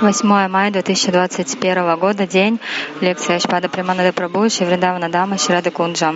[0.00, 2.60] Восьмое мая 2021 года, день,
[3.00, 6.14] лекция Ашпада Приманады Прабhu, Шивридавана Дама, Ширады Кунджа.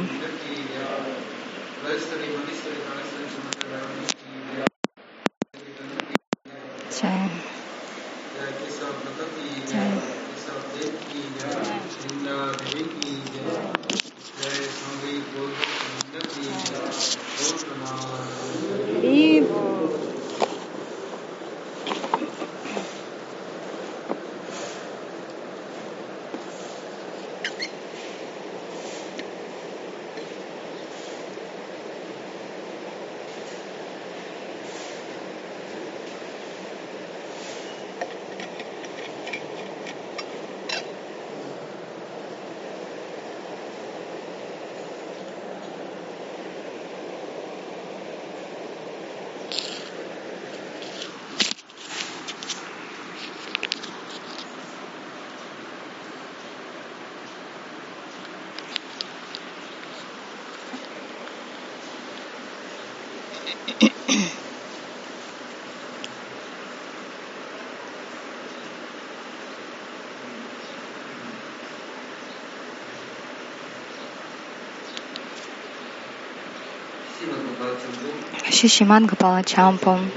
[78.63, 80.09] Шишиман Гапала Чампам,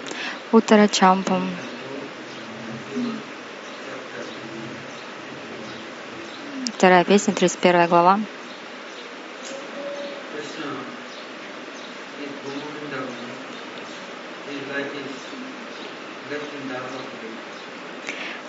[0.51, 1.49] Уттара Чампам.
[6.75, 8.19] Вторая песня, 31 глава.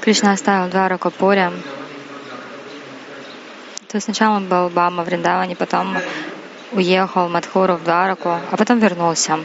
[0.03, 1.55] Кришна оставил два Ракапуря.
[3.89, 5.97] То есть сначала он был Бама в Риндаване, потом
[6.73, 9.39] уехал в Мадхуру в Двараку, а потом вернулся.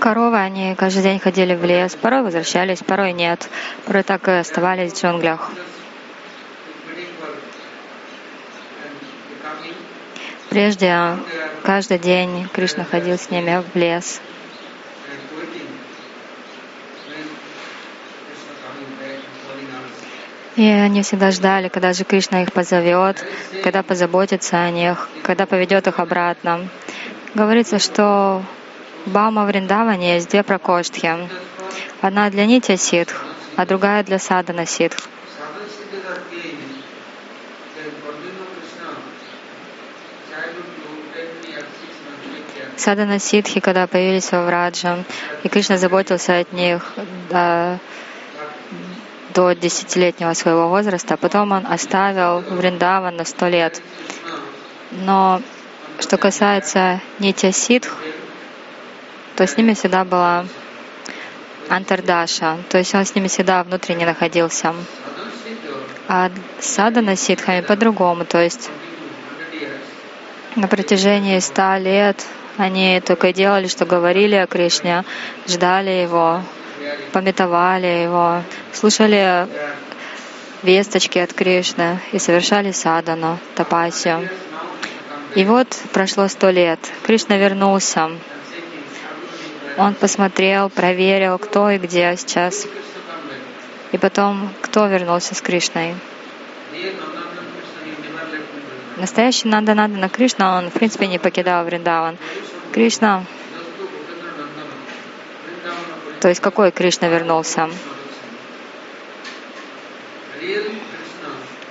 [0.00, 3.48] Коровы, они каждый день ходили в лес, порой возвращались, порой нет,
[3.84, 5.50] порой так и оставались в джунглях.
[10.50, 11.16] Прежде
[11.62, 14.20] каждый день Кришна ходил с ними в лес.
[20.56, 23.22] И они всегда ждали, когда же Кришна их позовет,
[23.62, 26.68] когда позаботится о них, когда поведет их обратно.
[27.36, 28.42] Говорится, что
[29.04, 31.28] в Бама Вриндаване есть две прокоштхи.
[32.00, 33.26] Одна для Нитя Ситх,
[33.56, 34.96] а другая для Садана Ситх.
[42.78, 45.04] Садана Ситхи, когда появились во Враджа,
[45.42, 46.94] и Кришна заботился от них
[47.28, 47.78] до,
[49.34, 53.82] до десятилетнего своего возраста, потом он оставил Вриндаван на сто лет.
[54.90, 55.42] Но
[55.98, 57.96] что касается Нитя Ситх,
[59.36, 60.46] то с ними всегда была
[61.68, 64.74] Антардаша, то есть он с ними всегда внутренне находился.
[66.08, 66.30] А
[66.60, 68.70] садана ситхами по-другому, то есть
[70.54, 72.24] на протяжении ста лет
[72.56, 75.04] они только делали, что говорили о Кришне,
[75.46, 76.40] ждали его,
[77.12, 78.42] пометовали его,
[78.72, 79.46] слушали
[80.62, 84.28] весточки от Кришны и совершали садану, тапасию.
[85.36, 86.80] И вот прошло сто лет.
[87.04, 88.10] Кришна вернулся.
[89.76, 92.66] Он посмотрел, проверил, кто и где сейчас.
[93.92, 95.94] И потом, кто вернулся с Кришной.
[98.96, 102.16] Настоящий Нанда Нанда Кришна, он в принципе не покидал Вриндаван.
[102.72, 103.24] Кришна,
[106.20, 107.68] то есть какой Кришна вернулся?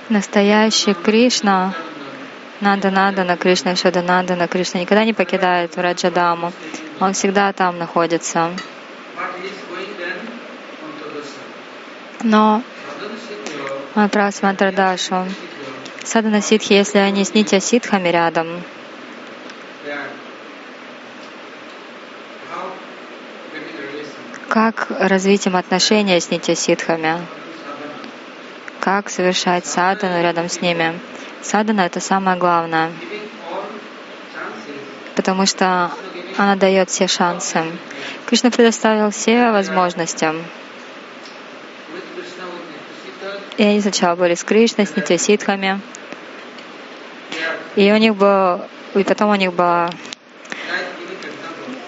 [0.08, 1.74] Настоящий Кришна,
[2.60, 2.90] Нанда
[3.24, 6.52] на Кришна, Шада Нанда на Кришна никогда не покидает Враджадаму.
[7.00, 8.50] Он всегда там находится.
[12.22, 12.62] Но
[13.94, 15.26] он отправился в Мантрадашу.
[16.04, 18.62] Садана ситхи, если они с нитя ситхами рядом,
[24.48, 27.18] как развить им отношения с нитя ситхами?
[28.86, 31.00] Как совершать садану рядом с ними?
[31.42, 32.92] Садана— это самое главное,
[35.16, 35.90] потому что
[36.36, 37.64] она дает все шансы.
[38.26, 40.32] Кришна предоставил все возможности.
[43.56, 45.80] И они сначала были с Кришной, с Нитяситхами.
[47.74, 48.60] И у них был,
[48.94, 49.90] и потом у них была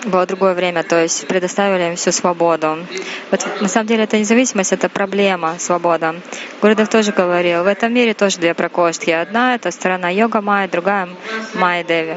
[0.04, 2.86] было другое время, то есть предоставили им всю свободу.
[3.30, 6.14] Вот на самом деле это независимость, это проблема, свобода.
[6.62, 9.10] Гурдев тоже говорил, в этом мире тоже две прокоштхи.
[9.10, 11.08] Одна— это сторона йога майя, другая—
[11.54, 12.16] майя деви.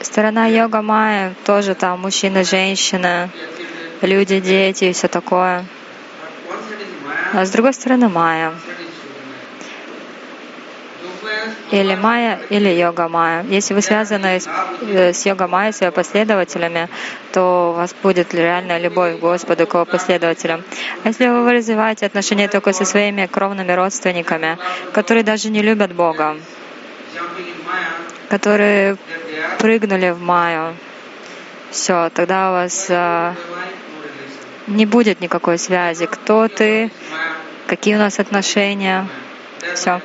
[0.00, 3.30] Сторона йога майя тоже там мужчина, женщина,
[4.00, 5.64] люди, дети и все такое.
[7.32, 8.52] А с другой стороны майя
[11.70, 13.44] или майя, или йога майя.
[13.48, 14.48] Если вы связаны с,
[14.82, 16.88] э, с йога майя, с ее последователями,
[17.32, 20.62] то у вас будет реальная любовь к Господу, к его последователям.
[21.04, 24.58] А если вы развиваете отношения только со своими кровными родственниками,
[24.92, 26.36] которые даже не любят Бога,
[28.28, 28.96] которые
[29.58, 30.74] прыгнули в майю,
[31.70, 33.34] все, тогда у вас э,
[34.66, 36.06] не будет никакой связи.
[36.06, 36.90] Кто ты,
[37.66, 39.06] какие у нас отношения,
[39.74, 40.00] все.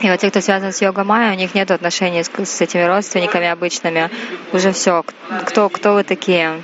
[0.00, 2.82] И вот те, кто связан с йога майя, у них нет отношений с, с этими
[2.82, 4.10] родственниками обычными.
[4.52, 5.04] Уже все.
[5.46, 6.62] Кто, кто вы такие?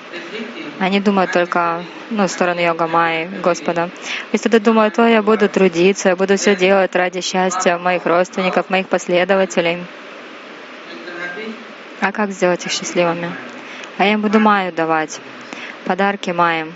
[0.80, 3.90] Они думают только ну, в сторону йога майи, Господа.
[4.32, 8.70] Если ты думаешь, то я буду трудиться, я буду все делать ради счастья моих родственников,
[8.70, 9.84] моих последователей.
[12.00, 13.30] А как сделать их счастливыми?
[13.98, 15.20] А я им буду майю давать,
[15.84, 16.72] подарки майям.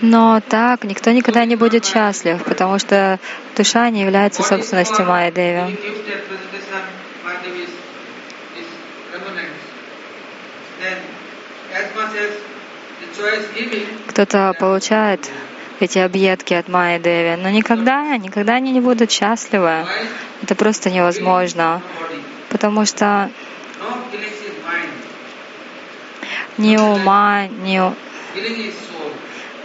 [0.00, 3.18] Но так никто никогда не будет счастлив, потому что
[3.56, 5.76] душа не является собственностью Майя Деви.
[14.08, 15.28] Кто-то получает
[15.80, 19.86] эти объедки от Майя Деви, но никогда, никогда они не будут счастливы.
[20.42, 21.82] Это просто невозможно,
[22.48, 23.30] потому что
[26.56, 27.80] ни ума, ни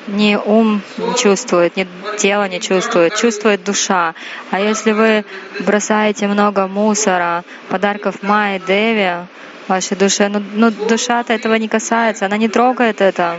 [0.07, 0.81] не ум
[1.18, 1.88] чувствует, не
[2.18, 4.13] тело не чувствует, чувствует душа.
[4.52, 5.25] А если вы
[5.60, 9.25] бросаете много мусора, подарков Майи Деви,
[9.68, 13.38] вашей душе, ну, ну душа-то этого не касается, она не трогает это.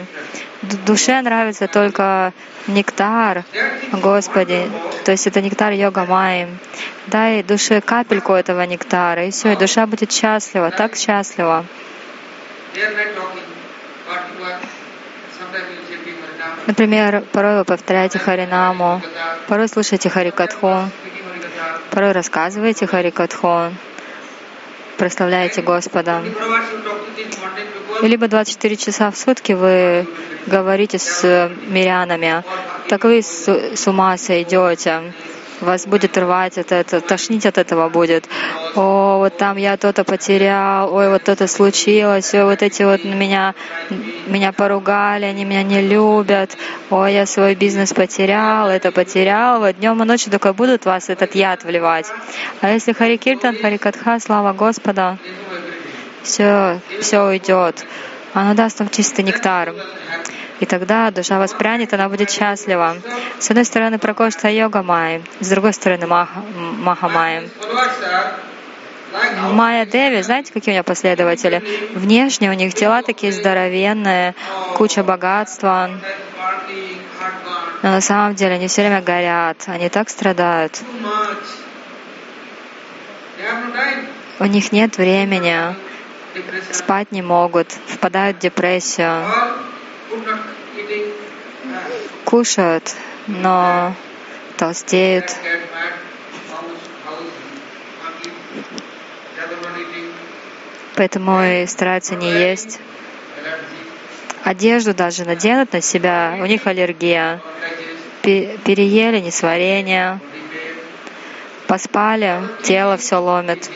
[0.86, 2.32] Душе нравится только
[2.66, 3.44] нектар,
[3.92, 4.68] Господи,
[5.04, 6.48] то есть это нектар йога майи.
[7.06, 11.64] Дай душе капельку этого нектара, и все, и душа будет счастлива, так счастлива.
[16.66, 19.00] Например, порой вы повторяете Харинаму,
[19.48, 20.90] порой слушаете Харикатху,
[21.90, 23.72] порой рассказываете Харикатху,
[24.98, 26.22] прославляете Господа.
[28.02, 30.06] И либо 24 часа в сутки вы
[30.46, 32.42] говорите с мирянами,
[32.88, 35.12] так вы с ума сойдете
[35.60, 38.28] вас будет рвать от этого, тошнить от этого будет.
[38.74, 43.54] О, вот там я то-то потерял, ой, вот то-то случилось, ой, вот эти вот меня,
[44.26, 46.56] меня поругали, они меня не любят,
[46.90, 49.60] ой, я свой бизнес потерял, это потерял.
[49.60, 52.06] Вот днем и ночью только будут вас этот яд вливать.
[52.60, 55.18] А если Харикиртан, Харикатха, слава Господа,
[56.22, 57.84] все, все уйдет.
[58.34, 59.72] Оно даст вам чистый нектар.
[60.60, 62.96] И тогда душа воспрянет, она будет счастлива.
[63.38, 66.42] С одной стороны, Пракошта йога Майя, с другой стороны, Маха,
[66.78, 67.48] Маха Майя.
[69.52, 71.62] Майя Деви, знаете, какие у нее последователи?
[71.94, 74.34] Внешне у них тела такие здоровенные,
[74.74, 75.90] куча богатства.
[77.82, 80.80] Но на самом деле они все время горят, они так страдают.
[84.38, 85.74] У них нет времени,
[86.72, 89.24] спать не могут, впадают в депрессию
[92.24, 92.94] кушают,
[93.26, 93.94] но
[94.56, 95.36] толстеют.
[100.96, 102.80] Поэтому и стараются не есть.
[104.44, 107.40] Одежду даже наденут на себя, у них аллергия.
[108.22, 110.20] Переели, несварение.
[111.66, 113.70] Поспали, тело все ломит.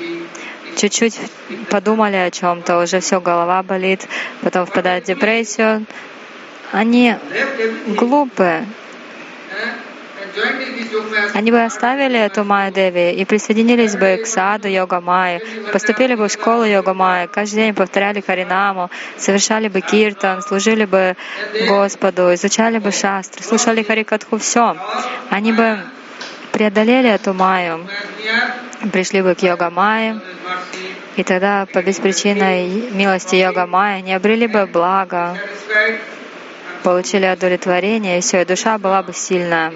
[0.76, 1.18] Чуть-чуть
[1.70, 4.06] подумали о чем-то, уже все, голова болит,
[4.40, 5.84] потом впадает в депрессию,
[6.72, 7.16] они
[7.96, 8.66] глупые.
[11.34, 15.40] Они бы оставили эту Майя Деви и присоединились бы к саду йога Майи,
[15.72, 21.16] поступили бы в школу йога Майи, каждый день повторяли Харинаму, совершали бы киртан, служили бы
[21.68, 24.76] Господу, изучали бы шастры, слушали Харикатху, все.
[25.30, 25.78] Они бы
[26.52, 27.88] преодолели эту Майю,
[28.92, 30.20] пришли бы к йога Майе,
[31.16, 35.36] и тогда по беспричинной милости йога Майя не обрели бы благо,
[36.82, 39.72] получили удовлетворение, и все, и душа была бы сильная.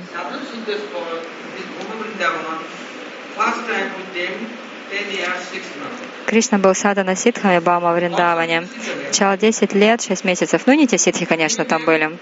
[6.26, 8.66] Кришна был садана ситхами Бама Вриндаване.
[9.04, 10.62] Сначала 10 лет, 6 месяцев.
[10.66, 12.18] Ну, не те ситхи, конечно, там были.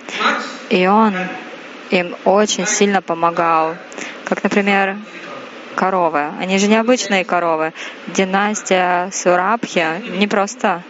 [0.71, 1.15] И он
[1.91, 3.77] им очень сильно помогал.
[4.25, 4.97] Как, например,
[5.75, 6.31] коровы.
[6.41, 7.73] Они же необычные коровы.
[8.09, 9.87] Династия Сурабхи
[10.19, 10.83] не просто,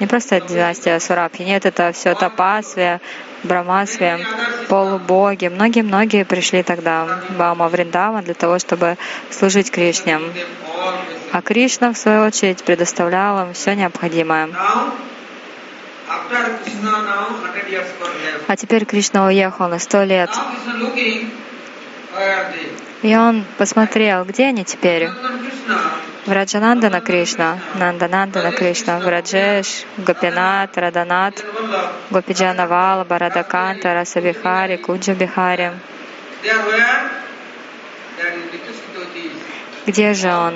[0.00, 1.42] не просто династия Сурабхи.
[1.42, 3.00] Нет, это все Тапасвия,
[3.46, 4.20] Брамасвия,
[4.68, 5.48] полубоги.
[5.48, 8.96] Многие-многие пришли тогда в Вриндаван для того, чтобы
[9.30, 10.20] служить Кришне.
[11.32, 14.48] А Кришна, в свою очередь, предоставлял им все необходимое.
[18.48, 20.30] А теперь Кришна уехал на сто лет.
[23.02, 25.08] И он посмотрел, где они теперь?
[26.26, 31.44] В Раджанандана Кришна, Нанданандана Кришна, в Раджеш, Гопинат, Раданат,
[32.10, 35.72] Гопиджанавала, Барадаканта, Расабихари, Куджа Бихари.
[39.86, 40.54] Где же он?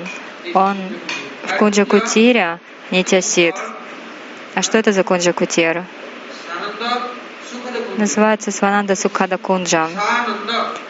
[0.53, 0.77] Он
[1.43, 3.55] в Кунджа Кутире, Нитясид.
[4.55, 5.85] А что это за Кунджа Кутир?
[7.97, 9.89] Называется Свананда Сукхада Кунджа.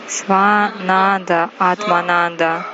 [0.07, 2.65] Свананда Атмананда.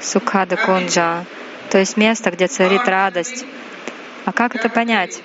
[0.00, 1.24] Сукхада Кунджа.
[1.70, 3.44] То есть место, где царит радость.
[4.24, 5.22] А как это понять?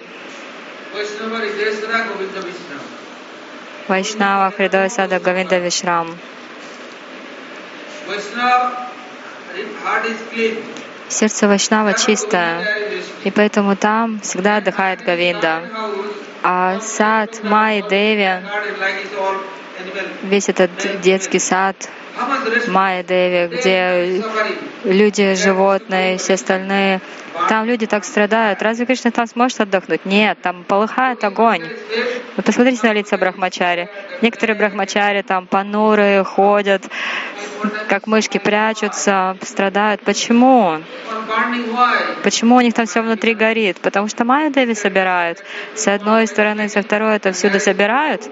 [3.88, 6.18] Вайшнава Хридой Сада Гавинда Вишрам.
[11.10, 12.66] Сердце Вайшнава чистое,
[13.24, 15.62] и поэтому там всегда отдыхает Гавинда.
[16.44, 18.42] А сад Майи Деви,
[20.24, 20.72] весь этот
[21.02, 21.76] детский сад
[22.68, 24.24] Майя Деви, где
[24.84, 27.02] люди, животные, все остальные,
[27.50, 28.62] там люди так страдают.
[28.62, 30.06] Разве Кришна там сможет отдохнуть?
[30.06, 31.64] Нет, там полыхает огонь.
[32.36, 33.90] Вы посмотрите на лица брахмачари.
[34.22, 36.84] Некоторые брахмачари там понурые, ходят,
[37.88, 40.02] как мышки прячутся, страдают.
[40.02, 40.80] Почему?
[42.24, 43.78] Почему у них там все внутри горит?
[43.80, 45.44] Потому что Майя Деви собирают.
[45.76, 48.30] С одной стороны, со второй это всюду собирают,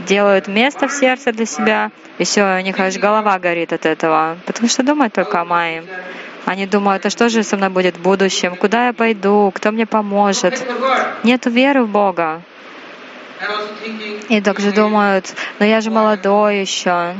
[0.00, 4.36] делают место в сердце для себя, и все, у них аж голова горит от этого,
[4.46, 5.84] потому что думают только о Майе.
[6.46, 8.56] Они думают, а что же со мной будет в будущем?
[8.56, 9.50] Куда я пойду?
[9.54, 10.62] Кто мне поможет?
[11.22, 12.42] Нет веры в Бога.
[14.28, 17.14] И также думают, но я же молодой еще,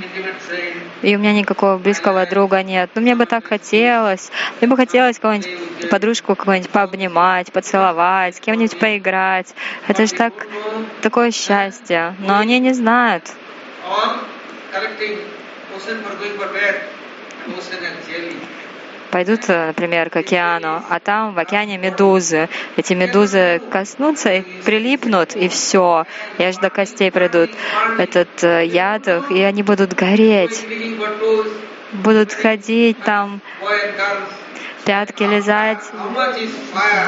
[1.03, 2.91] и у меня никакого близкого друга нет.
[2.95, 8.79] Но мне бы так хотелось, мне бы хотелось кого-нибудь, подружку какую-нибудь пообнимать, поцеловать, с кем-нибудь
[8.79, 9.55] поиграть.
[9.87, 10.33] Это же так,
[11.03, 12.15] такое счастье.
[12.21, 13.25] Но они не знают.
[19.15, 22.49] Пойдут, например, к океану, а там в океане медузы.
[22.77, 26.05] Эти медузы коснутся и прилипнут, и все.
[26.39, 27.51] И аж до костей придут
[27.97, 30.67] этот э, яд, и они будут гореть.
[31.93, 33.41] Будут ходить там,
[34.85, 35.85] пятки лизать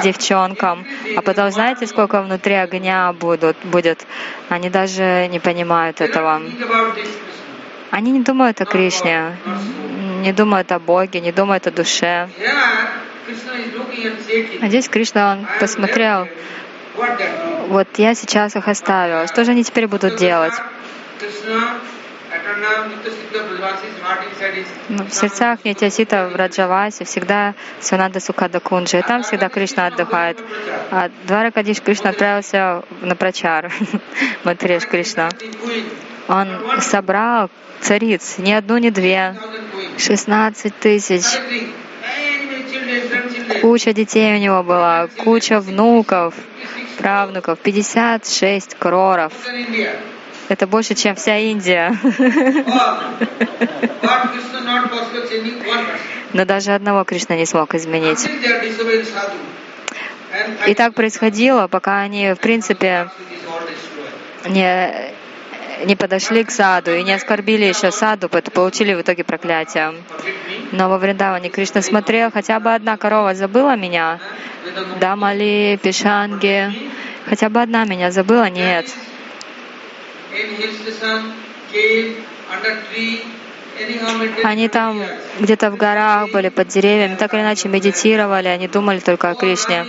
[0.04, 0.86] девчонкам.
[1.16, 4.06] А потом знаете, сколько внутри огня будут, будет?
[4.48, 6.40] Они даже не понимают этого.
[7.90, 9.36] Они не думают о Кришне,
[10.26, 12.28] не думают о Боге, не думают о душе.
[14.60, 16.28] А здесь Кришна, он посмотрел,
[17.68, 20.54] вот я сейчас их оставил, что же они теперь будут делать?
[24.88, 30.38] Ну, в сердцах Нитясита в Раджавасе всегда Свананда Сукада Кунджи, и там всегда Кришна отдыхает.
[30.90, 33.72] А Дваракадиш Кришна отправился на прачар,
[34.44, 35.28] Матреш Кришна.
[36.28, 36.48] Он
[36.80, 39.36] собрал цариц, ни одну, ни две,
[39.98, 41.24] 16 тысяч.
[43.60, 46.34] Куча детей у него была, куча внуков,
[46.98, 49.32] правнуков, 56 кроров.
[50.48, 51.96] Это больше, чем вся Индия.
[56.32, 58.28] Но даже одного Кришна не смог изменить.
[60.66, 63.10] И так происходило, пока они, в принципе,
[64.48, 65.15] не
[65.84, 69.94] не подошли к саду и не оскорбили еще саду, получили в итоге проклятие.
[70.72, 74.18] Но во Вриндаване Кришна смотрел, хотя бы одна корова забыла меня,
[75.00, 76.90] Дамали, Пишанги,
[77.26, 78.86] хотя бы одна меня забыла, нет.
[84.44, 85.02] Они там
[85.40, 89.86] где-то в горах были, под деревьями, так или иначе медитировали, они думали только о Кришне.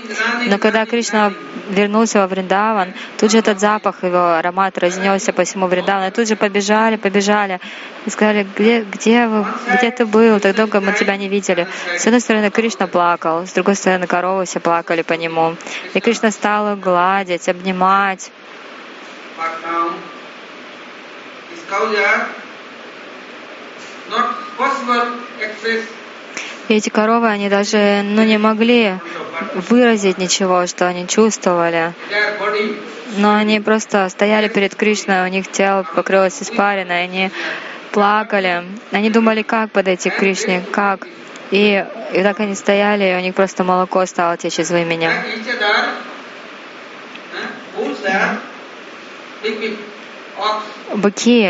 [0.47, 1.33] Но когда Кришна
[1.69, 6.27] вернулся во Вриндаван, тут же этот запах, его аромат разнесся по всему Вриндавану, и тут
[6.27, 7.59] же побежали, побежали,
[8.05, 11.67] и сказали, где, где, вы, где ты был, так долго мы тебя не видели.
[11.97, 15.55] С одной стороны, Кришна плакал, с другой стороны, коровы все плакали по нему.
[15.93, 18.31] И Кришна стал гладить, обнимать.
[26.67, 28.95] И эти коровы, они даже ну, не могли
[29.69, 31.93] выразить ничего, что они чувствовали.
[33.17, 37.31] Но они просто стояли перед Кришной, у них тело покрылось испариной, они
[37.91, 38.63] плакали.
[38.91, 41.07] Они думали, как подойти к Кришне, как.
[41.51, 45.09] И, и так они стояли, и у них просто молоко стало течь из вымени.
[50.95, 51.49] Быки,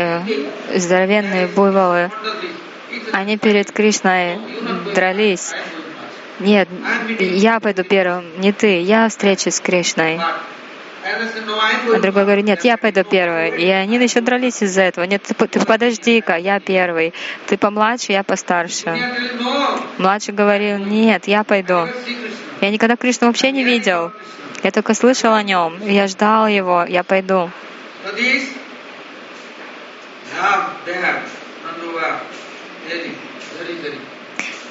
[0.74, 2.10] здоровенные буйволы,
[3.12, 4.38] они перед Кришной
[4.94, 5.52] дрались.
[6.40, 6.68] Нет,
[7.18, 10.20] я пойду первым, не ты, я встречусь с Кришной.
[11.04, 13.50] А другой говорит, нет, я пойду первый.
[13.60, 15.04] И они еще дрались из-за этого.
[15.04, 17.14] Нет, ты, подожди-ка, я первый.
[17.46, 18.98] Ты помладше, я постарше.
[19.96, 21.88] Младший говорил, нет, я пойду.
[22.60, 24.12] Я никогда Кришну вообще не видел.
[24.62, 25.78] Я только слышал о нем.
[25.84, 27.50] Я ждал его, я пойду.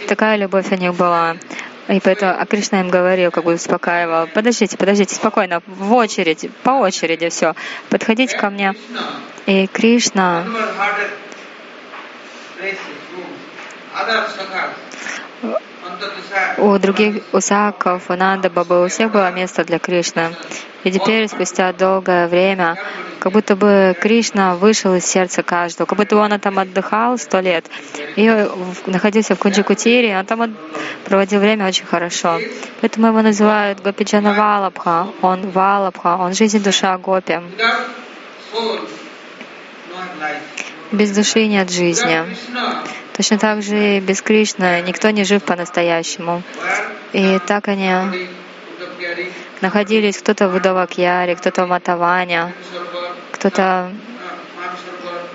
[0.08, 1.38] Такая любовь у них была.
[1.88, 6.72] И поэтому а Кришна им говорил, как бы успокаивал, подождите, подождите, спокойно, в очередь, по
[6.72, 7.56] очереди все,
[7.90, 8.76] подходите ко мне.
[9.46, 10.46] И Кришна
[16.58, 20.36] у других, у Саков, у Нанда Бабы, у всех было место для Кришны.
[20.88, 22.78] И теперь, спустя долгое время,
[23.20, 27.42] как будто бы Кришна вышел из сердца каждого, как будто бы он там отдыхал сто
[27.42, 27.66] лет
[28.16, 28.48] и
[28.86, 30.56] находился в Кунджикутире, он там
[31.04, 32.40] проводил время очень хорошо.
[32.80, 35.08] Поэтому его называют Гопиджана Валабха.
[35.22, 37.42] Он Валабха, он жизнь душа Гопи.
[40.94, 42.24] Без души нет жизни.
[43.12, 46.44] Точно так же и без Кришны никто не жив по-настоящему.
[47.12, 47.92] И так они
[49.62, 52.54] находились кто-то в Удавакьяре, кто-то в Матаване,
[53.32, 53.92] кто-то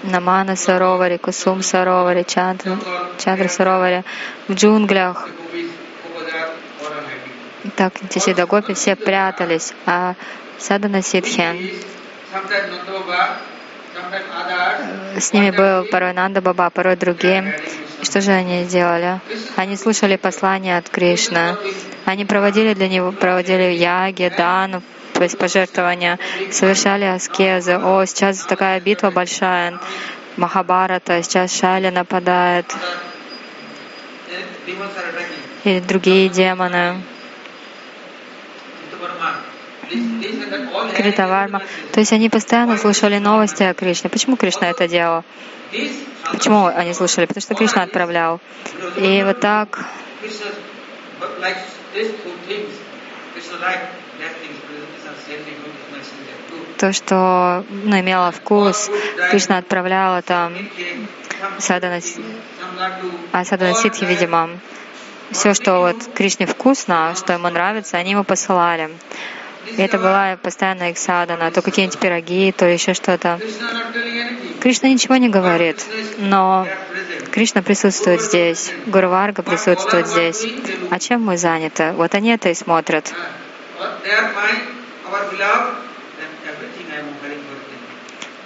[0.02, 2.78] на Мана Сароваре, Кусум Сароваре, Чандра,
[3.18, 4.04] Чандра Сароваре,
[4.48, 5.28] в джунглях.
[7.76, 10.14] Так, Тисида Гопи все прятались, а
[10.58, 11.74] Садана Сидхи
[15.18, 17.60] с ними был порой Нанда Баба, порой другие.
[18.00, 19.20] И что же они делали?
[19.56, 21.56] Они слушали послания от Кришны.
[22.04, 24.82] Они проводили для него, проводили яги, дану,
[25.12, 26.18] то есть пожертвования,
[26.50, 27.78] совершали аскезы.
[27.78, 29.78] О, сейчас такая битва большая,
[30.36, 32.66] Махабарата, сейчас Шали нападает,
[35.64, 37.02] и другие демоны.
[40.96, 41.62] Критаварма.
[41.92, 44.10] То есть они постоянно слушали новости о Кришне.
[44.10, 45.24] Почему Кришна это делал?
[46.30, 47.26] Почему они слушали?
[47.26, 48.40] Потому что Кришна отправлял.
[48.96, 49.86] И вот так
[56.78, 58.90] то, что ну, имело вкус,
[59.30, 60.52] Кришна отправляла там
[61.58, 62.00] садана,
[63.32, 64.50] а ситхи, видимо,
[65.30, 68.90] все, что вот Кришне вкусно, что ему нравится, они ему посылали.
[69.76, 73.38] Это была постоянно их садана, то какие-нибудь пироги, то еще что-то.
[74.60, 75.84] Кришна ничего не говорит,
[76.18, 76.66] но
[77.30, 80.46] Кришна присутствует здесь, Гурварга присутствует здесь.
[80.90, 81.92] А чем мы заняты?
[81.92, 83.12] Вот они это и смотрят.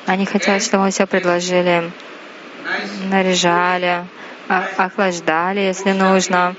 [0.07, 1.91] Они хотят, чтобы мы все предложили,
[3.11, 4.07] наряжали,
[4.49, 6.55] охлаждали, если нужно,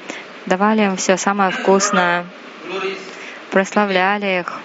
[0.45, 2.25] давали им все самое вкусное
[3.51, 4.59] прославляли их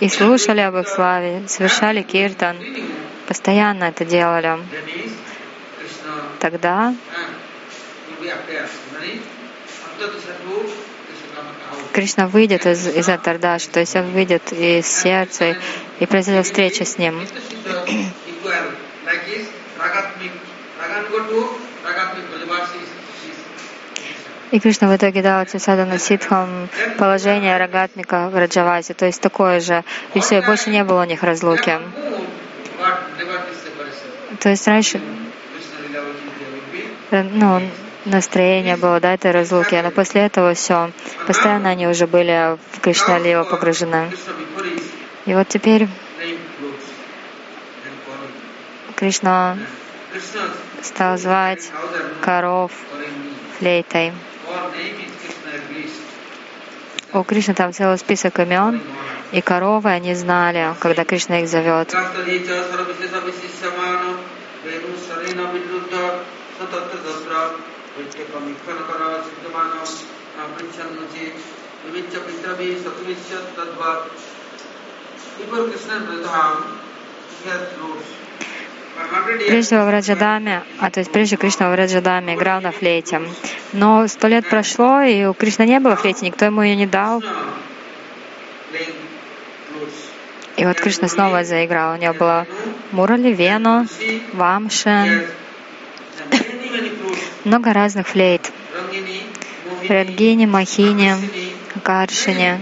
[0.00, 2.56] и слушали об их славе, совершали киртан,
[3.26, 4.58] постоянно это делали.
[6.38, 6.94] Тогда
[11.92, 15.56] Кришна выйдет из, из Атардаши, то есть он выйдет из сердца
[15.98, 17.26] и произойдет встреча с ним.
[24.50, 29.84] И Кришна в итоге дал Садана Ситхам положение Рагатмика в Раджавасе, то есть такое же.
[30.14, 31.78] И все, больше не было у них разлуки.
[34.40, 35.00] То есть раньше
[37.10, 37.60] э, ну,
[38.04, 40.92] настроение было, да, этой разлуки, но после этого все,
[41.26, 44.10] постоянно они уже были в Кришна Лива погружены.
[45.26, 45.88] И вот теперь
[48.96, 49.58] Кришна
[50.82, 51.70] стал звать
[52.22, 52.72] коров
[53.58, 54.12] флейтой.
[57.12, 58.80] У Кришны там целый список имен,
[59.32, 61.88] и коровы они знали, когда Кришна их зовет.
[61.88, 62.08] Прежде
[77.64, 78.27] всего
[79.84, 83.20] в Раджадаме, а то есть прежде Кришна в Раджадаме играл на флейте.
[83.72, 87.22] Но сто лет прошло, и у Кришны не было флейти, никто ему ее не дал.
[90.56, 91.94] И вот Кришна снова заиграл.
[91.94, 92.46] У него было
[92.92, 93.86] Мурали, Вену,
[94.32, 95.26] Вамшен,
[97.44, 98.50] много разных флейт.
[99.88, 101.14] Рангини, Махини,
[101.82, 102.58] Каршини.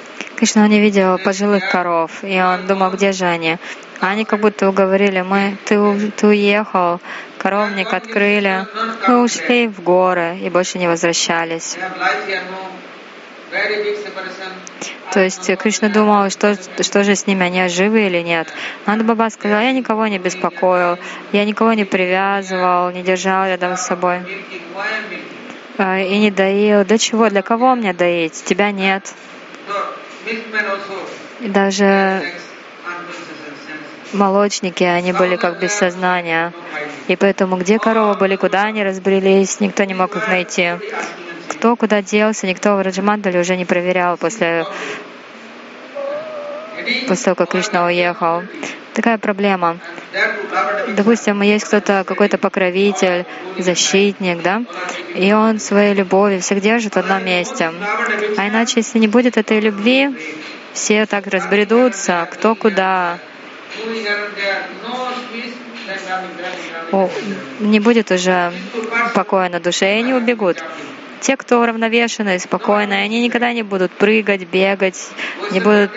[0.41, 3.59] Кришна не видел пожилых коров, и он думал, где же они.
[3.99, 5.77] Они как будто уговорили, мы, ты,
[6.17, 6.99] ты уехал,
[7.37, 8.65] коровник открыли,
[9.07, 11.77] мы ушли в горы и больше не возвращались.
[15.13, 18.47] То есть Кришна думал, что, что же с ними, они живы или нет.
[18.87, 20.97] Нанда Баба сказал, я никого не беспокоил,
[21.33, 24.21] я никого не привязывал, не держал рядом с собой
[25.77, 26.83] а, и не доил.
[26.83, 27.29] Для чего?
[27.29, 28.43] Для кого мне доить?
[28.43, 29.13] Тебя нет.
[31.39, 32.21] И даже
[34.13, 36.53] молочники, они были как без сознания.
[37.07, 40.73] И поэтому где коровы были, куда они разбрелись, никто не мог их найти.
[41.47, 44.65] Кто куда делся, никто в Раджамандале уже не проверял после,
[47.07, 48.43] после того, как Кришна уехал.
[48.93, 49.77] Такая проблема.
[50.89, 53.25] Допустим, есть кто-то, какой-то покровитель,
[53.57, 54.63] защитник, да,
[55.15, 57.71] и он своей любовью всех держит в одном месте.
[58.37, 60.09] А иначе, если не будет этой любви,
[60.73, 63.19] все так разбредутся, кто куда,
[66.91, 67.09] о,
[67.59, 68.51] не будет уже
[69.13, 70.57] покоя на душе, и они убегут.
[71.21, 75.11] Те, кто уравновешены, спокойны, они никогда не будут прыгать, бегать,
[75.51, 75.91] не будут,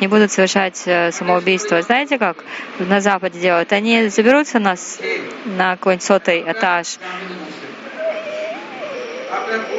[0.00, 1.80] не будут совершать э, самоубийство.
[1.80, 2.44] Знаете, как
[2.80, 3.72] на Западе делают?
[3.72, 4.98] Они заберутся нас
[5.44, 6.98] на какой-нибудь сотый этаж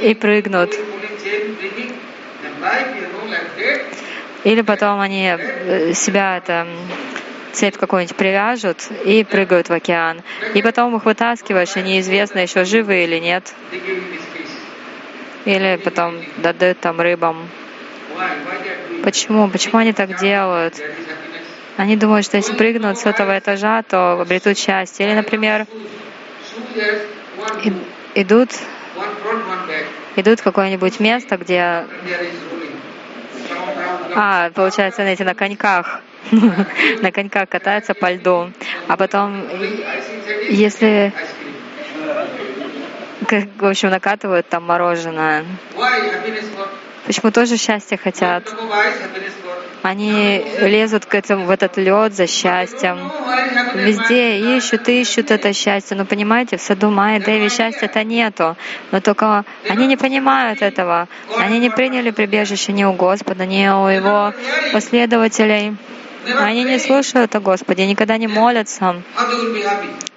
[0.01, 0.73] и прыгнут.
[4.43, 6.67] Или потом они э, себя это
[7.53, 10.21] цепь какую-нибудь привяжут и прыгают в океан.
[10.53, 13.53] И потом их вытаскиваешь, и неизвестно, еще живы или нет.
[15.45, 17.49] Или потом дадут там рыбам.
[19.03, 19.49] Почему?
[19.49, 20.75] Почему они так делают?
[21.75, 25.05] Они думают, что если прыгнут с этого этажа, то обретут счастье.
[25.05, 25.65] Или, например,
[28.15, 28.51] идут,
[30.15, 31.85] идут в какое-нибудь место, где
[34.15, 36.01] а, получается, знаете, на коньках.
[37.01, 38.51] на коньках катаются по льду.
[38.87, 39.43] А потом,
[40.49, 41.11] если
[43.41, 45.45] в общем, накатывают там мороженое.
[47.05, 48.43] Почему тоже счастье хотят?
[49.81, 53.11] Они лезут к этому, в этот лед за счастьем.
[53.73, 55.97] Везде ищут, ищут это счастье.
[55.97, 58.55] Но понимаете, в саду Майя Деви счастья-то нету.
[58.91, 61.09] Но только они не понимают этого.
[61.37, 64.33] Они не приняли прибежище ни у Господа, ни у Его
[64.71, 65.75] последователей.
[66.39, 69.01] Они не слушают о Господе, никогда не молятся.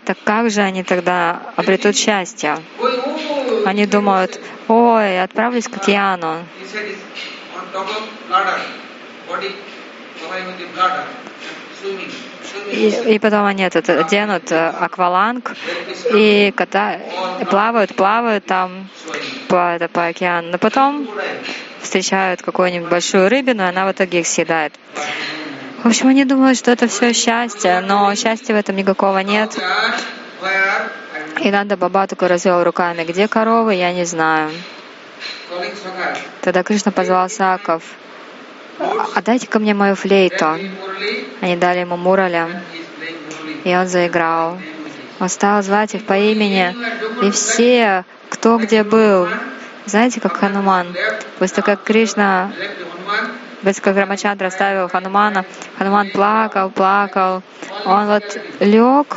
[0.05, 2.59] Так как же они тогда обретут счастье?
[3.65, 6.45] Они думают, ой, отправлюсь к океану.
[12.73, 15.55] И, и потом они этот, оденут э, акваланг
[16.13, 17.01] и ката,
[17.51, 18.89] плавают, плавают там
[19.49, 20.53] по, это, по океану.
[20.53, 21.09] Но потом
[21.81, 24.73] встречают какую-нибудь большую рыбину, и она в итоге их съедает.
[25.87, 29.57] В общем, они думают, что это все счастье, но счастья в этом никакого нет.
[31.41, 33.05] И надо Баба только развел руками.
[33.05, 34.51] Где коровы, я не знаю.
[36.41, 37.85] Тогда Кришна позвал Саков.
[39.15, 40.59] Отдайте ко мне мою флейту.
[41.41, 42.49] Они дали ему Мураля,
[43.63, 44.59] и он заиграл.
[45.21, 46.75] Он стал звать их по имени,
[47.23, 49.29] и все, кто где был,
[49.85, 50.97] знаете, как Хануман.
[51.39, 52.51] После того, как Кришна
[53.75, 55.45] как Рамачандра оставил Ханумана,
[55.79, 57.43] Хануман плакал, плакал.
[57.85, 59.17] Он вот лег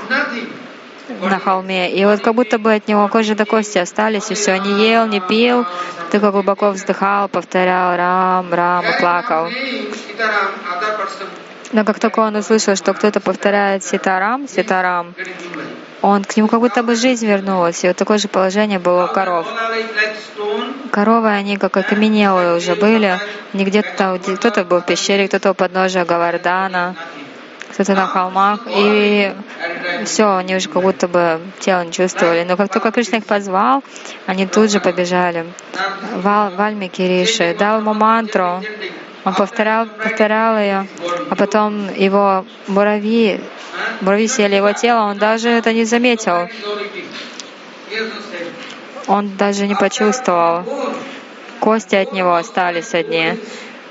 [1.22, 4.58] на холме, и вот как будто бы от него кожи до кости остались, и все,
[4.58, 5.66] не ел, не пил,
[6.12, 9.48] только глубоко вздыхал, повторял Рам, Рам и плакал.
[11.72, 15.14] Но как только он услышал, что кто-то повторяет Ситарам, Ситарам,
[16.02, 17.84] он к нему как будто бы жизнь вернулась.
[17.84, 19.48] И вот такое же положение было у коров.
[20.92, 23.20] Коровы, они как окаменелые уже были.
[23.54, 26.96] Не где-то, кто-то был в пещере, кто-то у подножия Гавардана,
[27.74, 28.62] кто-то на холмах.
[28.68, 29.34] И
[30.06, 32.46] все, они уже как будто бы тело не чувствовали.
[32.48, 33.84] Но как только Кришна их позвал,
[34.26, 35.46] они тут же побежали.
[36.16, 38.64] Вал, Вальмики Риши дал ему мантру,
[39.26, 40.88] он повторял, повторял ее,
[41.30, 43.42] а потом его муравьи,
[44.02, 46.48] муравьи сели его тело, он даже это не заметил.
[49.08, 50.64] он даже не почувствовал.
[51.60, 53.38] Кости от него остались одни.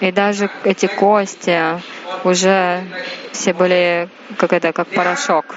[0.00, 1.60] И даже эти кости
[2.24, 2.84] уже
[3.32, 5.56] все были как это, как порошок.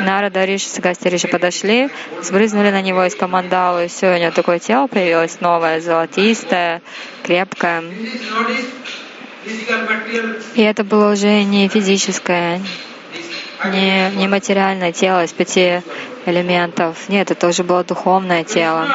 [0.00, 1.88] Нарада Риши, Сагасти Риши подошли,
[2.22, 6.82] сбрызнули на него из командала, и все, у него такое тело появилось новое, золотистое,
[7.22, 7.84] крепкое.
[10.54, 12.60] И это было уже не физическое,
[13.72, 15.82] не, не материальное тело из пяти
[16.26, 17.08] элементов.
[17.08, 18.88] Нет, это уже было духовное тело.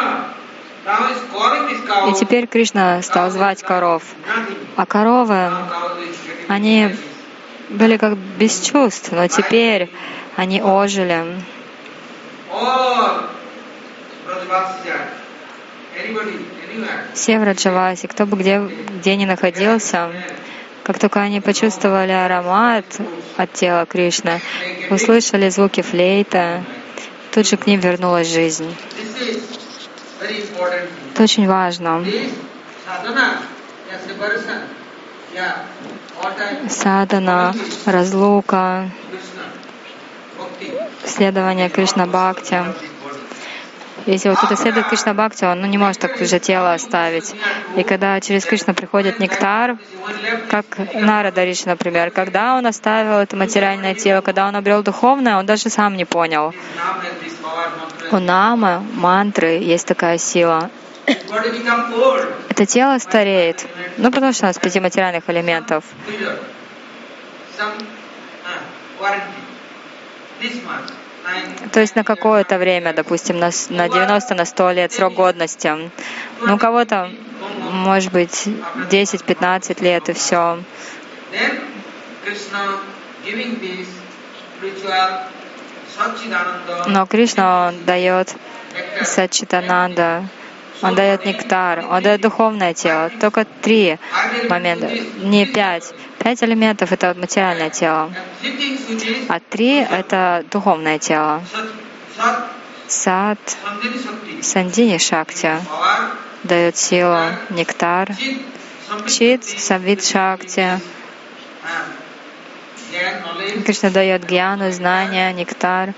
[2.09, 4.03] И теперь Кришна стал звать коров.
[4.75, 5.51] А коровы,
[6.47, 6.89] они
[7.71, 9.89] были как без чувств, но теперь
[10.36, 11.25] они ожили.
[17.13, 20.12] Все в Раджавасе, кто бы где, где ни находился,
[20.84, 22.86] как только они почувствовали аромат
[23.38, 24.41] от тела Кришны,
[24.89, 26.63] услышали звуки флейта,
[27.31, 28.75] тут же к ним вернулась жизнь.
[31.13, 32.03] Это очень важно.
[36.69, 37.53] Садана,
[37.86, 38.89] разлука,
[41.05, 42.63] следование Кришна Бхакти.
[44.07, 47.36] Если вот это следует Кришна Бхакти, он ну, не может так уже тело оставить.
[47.75, 49.77] И когда через Кришну приходит нектар,
[50.49, 55.45] как Нарада Риши, например, когда он оставил это материальное тело, когда он обрел духовное, он
[55.45, 56.53] даже сам не понял.
[58.12, 60.69] У намы, мантры есть такая сила.
[62.50, 63.65] Это тело стареет.
[63.97, 65.84] Ну, потому что у нас пяти материальных элементов.
[71.71, 75.71] То есть на какое-то время, допустим, на, на 90, на 100 лет срок годности.
[76.41, 77.10] Ну, у кого-то,
[77.71, 78.47] может быть,
[78.89, 80.60] 10-15 лет и все.
[86.88, 88.36] Но Кришна дает
[89.04, 90.26] Сачитананда,
[90.81, 93.11] он дает нектар, он дает духовное тело.
[93.19, 93.97] Только три
[94.49, 95.93] момента, не пять.
[96.19, 98.13] Пять элементов— это материальное тело,
[99.27, 101.41] а три— это духовное тело.
[102.87, 103.39] Сад,
[104.41, 105.51] Сандини Шакти
[106.43, 107.17] дает силу,
[107.49, 108.09] нектар,
[109.07, 110.79] Чит, Савит Шакти,
[113.65, 115.93] Кришна дает гьяну, знания, нектар.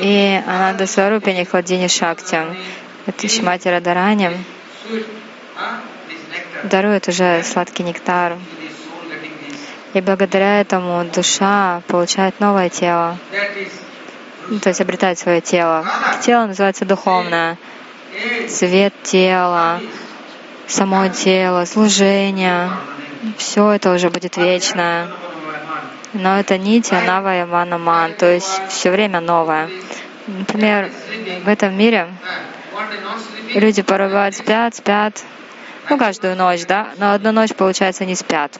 [0.00, 2.38] И Ананда Сварупини Хладини Шакти.
[3.06, 4.30] Это Шимати Радарани
[6.64, 8.36] дарует уже сладкий нектар.
[9.94, 13.18] И благодаря этому душа получает новое тело,
[14.62, 15.84] то есть обретает свое тело.
[16.22, 17.58] Тело называется духовное.
[18.48, 19.80] Цвет тела,
[20.66, 22.70] само тело, служение,
[23.36, 25.08] все это уже будет вечное.
[26.12, 29.70] Но это нити Нава Манаман, то есть все время новое.
[30.26, 30.90] Например,
[31.44, 32.08] в этом мире
[33.54, 35.22] люди порой бывают спят, спят,
[35.88, 38.58] ну, каждую ночь, да, но одну ночь, получается, не спят.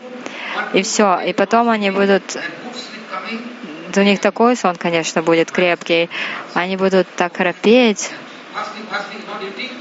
[0.72, 1.20] И все.
[1.20, 2.36] И потом они будут
[3.96, 6.10] у них такой сон, конечно, будет крепкий.
[6.54, 8.10] Они будут так храпеть.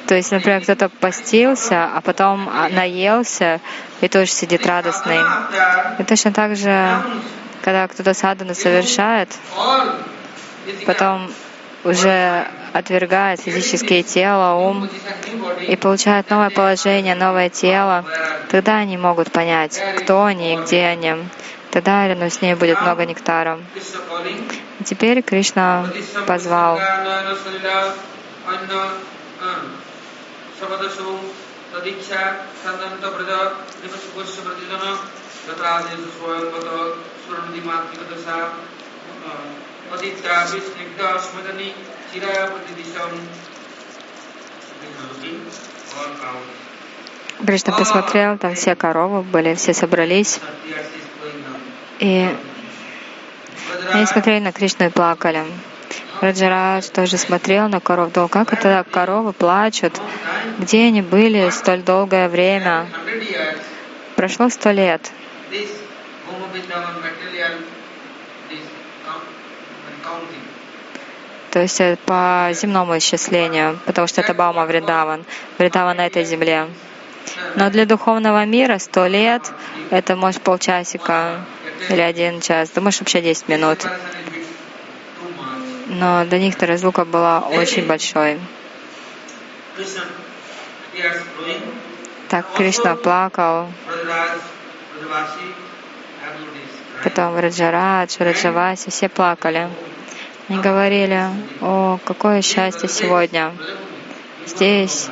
[0.08, 3.62] То есть, например, кто-то постился, а потом наелся
[4.02, 5.20] и тоже сидит радостный.
[6.00, 7.04] И точно так же,
[7.62, 9.30] когда кто-то садану совершает,
[10.86, 11.32] потом
[11.84, 14.90] уже отвергает физические тела, ум
[15.68, 18.06] и получает новое положение, новое тело,
[18.50, 21.16] тогда они могут понять, кто они и где они.
[21.72, 23.60] Тогда рядом с ней будет много нектара.
[24.80, 25.86] И теперь Кришна
[26.26, 26.80] позвал
[47.46, 50.40] Кришна посмотрел, там все коровы были, все собрались.
[52.00, 52.30] И
[53.92, 55.44] они смотрели на Кришну и плакали.
[56.22, 60.00] Раджарадж тоже смотрел на коров, думал, как это коровы плачут,
[60.60, 62.88] где они были столь долгое время.
[64.16, 65.12] Прошло сто лет.
[71.52, 75.26] То есть э, по земному исчислению, потому что это Баума Вриндаван,
[75.58, 76.68] Вриндаван на этой земле.
[77.56, 79.52] Но для духовного мира сто лет—
[79.90, 81.46] это, может, полчасика
[81.90, 83.80] или один час, да, может, вообще 10 минут.
[85.88, 88.40] Но для них-то разлука была очень большой.
[92.30, 93.68] Так Кришна плакал.
[97.04, 99.70] Потом Раджарадж, Раджаваси, все плакали.
[100.50, 101.28] Они говорили,
[101.62, 103.54] о, какое счастье сегодня.
[104.48, 105.08] Здесь,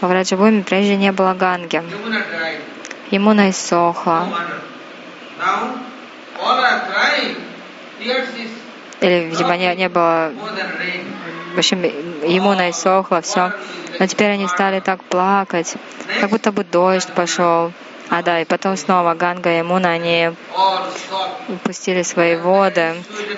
[0.00, 1.82] во Враджабуме, прежде не было Ганги.
[3.10, 4.28] Емуна иссохла.
[9.00, 10.32] Или, видимо, не, не было...
[11.54, 13.52] В общем, Емуна иссохла, все.
[13.98, 15.74] Но теперь они стали так плакать,
[16.20, 17.72] как будто бы дождь пошел.
[18.08, 20.30] А да, и потом снова Ганга и Муна, они
[21.48, 22.94] упустили свои воды.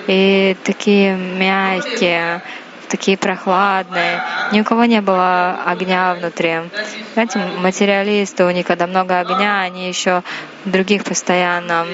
[0.07, 2.41] И такие мягкие,
[2.87, 4.21] такие прохладные.
[4.51, 6.61] Ни у кого не было огня внутри.
[7.13, 10.23] Знаете, материалисты, у них когда много огня, они еще
[10.65, 11.87] других постоянно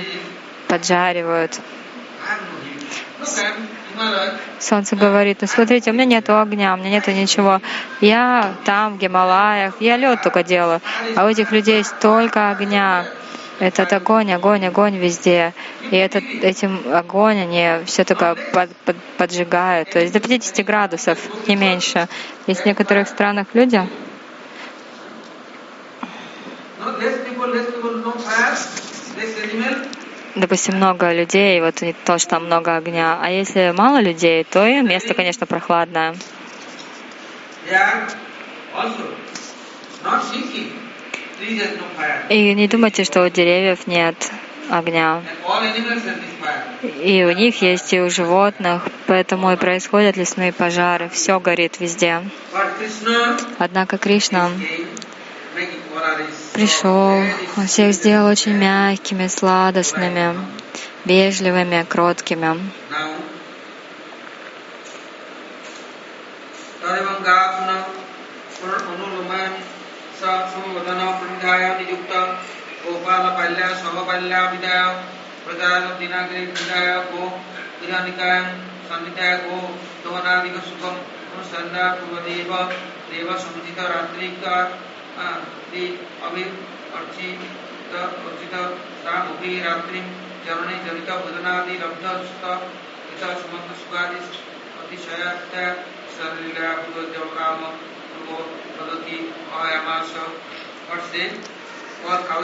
[0.67, 1.59] поджаривают.
[4.60, 7.62] Солнце говорит, ну смотрите, у меня нету огня, у меня нету ничего.
[8.01, 10.81] Я там, в Гималаях, я лед только делаю.
[11.15, 13.05] А у этих людей столько огня.
[13.60, 15.53] Этот огонь, огонь, огонь везде.
[15.89, 19.91] И этот, этим огонь они все только под, под, поджигают.
[19.91, 22.08] То есть до 50 градусов, не меньше.
[22.47, 23.81] Есть в некоторых странах люди,
[30.36, 33.19] допустим, много людей, вот них тоже там много огня.
[33.21, 36.15] А если мало людей, то и место, конечно, прохладное.
[42.30, 44.15] И не думайте, что у деревьев нет
[44.69, 45.21] огня.
[47.02, 51.10] И у них есть и у животных, поэтому и происходят лесные пожары.
[51.10, 52.21] Все горит везде.
[53.60, 54.50] Однако Кришна
[56.55, 57.21] пришел,
[57.57, 60.35] Он всех сделал очень мягкими, сладостными,
[61.05, 62.71] вежливыми, кроткими.
[83.07, 83.35] देव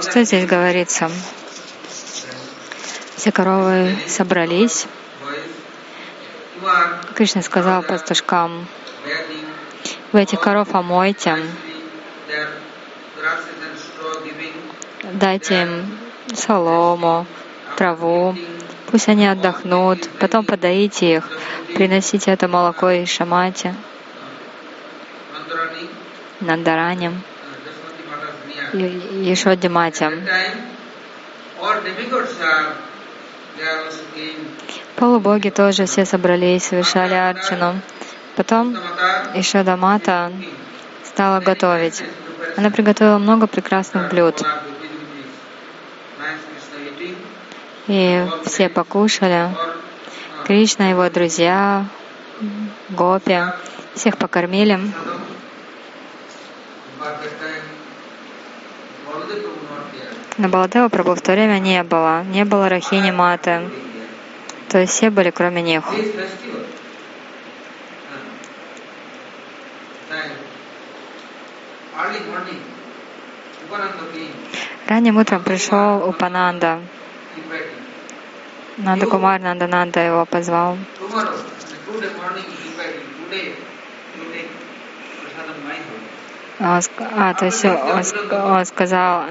[0.01, 1.11] что здесь говорится?
[3.15, 4.87] Все коровы собрались.
[7.15, 8.67] Кришна сказал пастушкам,
[10.11, 11.37] вы этих коров омойте,
[15.13, 15.97] дайте им
[16.33, 17.25] солому,
[17.77, 18.35] траву,
[18.87, 21.29] пусть они отдохнут, потом подоите их,
[21.75, 23.75] приносите это молоко и шамате,
[26.39, 27.11] Нандаране,
[28.73, 30.11] Ешоде Мате.
[34.95, 37.79] Полубоги тоже все собрались, совершали арчину.
[38.35, 38.75] Потом
[39.35, 40.31] Ишода Мата
[41.03, 42.03] стала готовить.
[42.57, 44.41] Она приготовила много прекрасных блюд.
[47.91, 49.49] И все покушали.
[50.45, 51.85] Кришна, его друзья,
[52.87, 53.37] гопи,
[53.95, 54.79] всех покормили.
[60.37, 62.23] Но Баладева Прабhu в то время не было.
[62.23, 63.69] Не было Рахини Маты.
[64.69, 65.83] То есть все были кроме них.
[74.87, 76.79] Ранним утром пришел Упананда.
[78.83, 80.77] Нанда Кумар, Нанда Нанда его позвал.
[86.59, 89.23] А, то есть он, он сказал,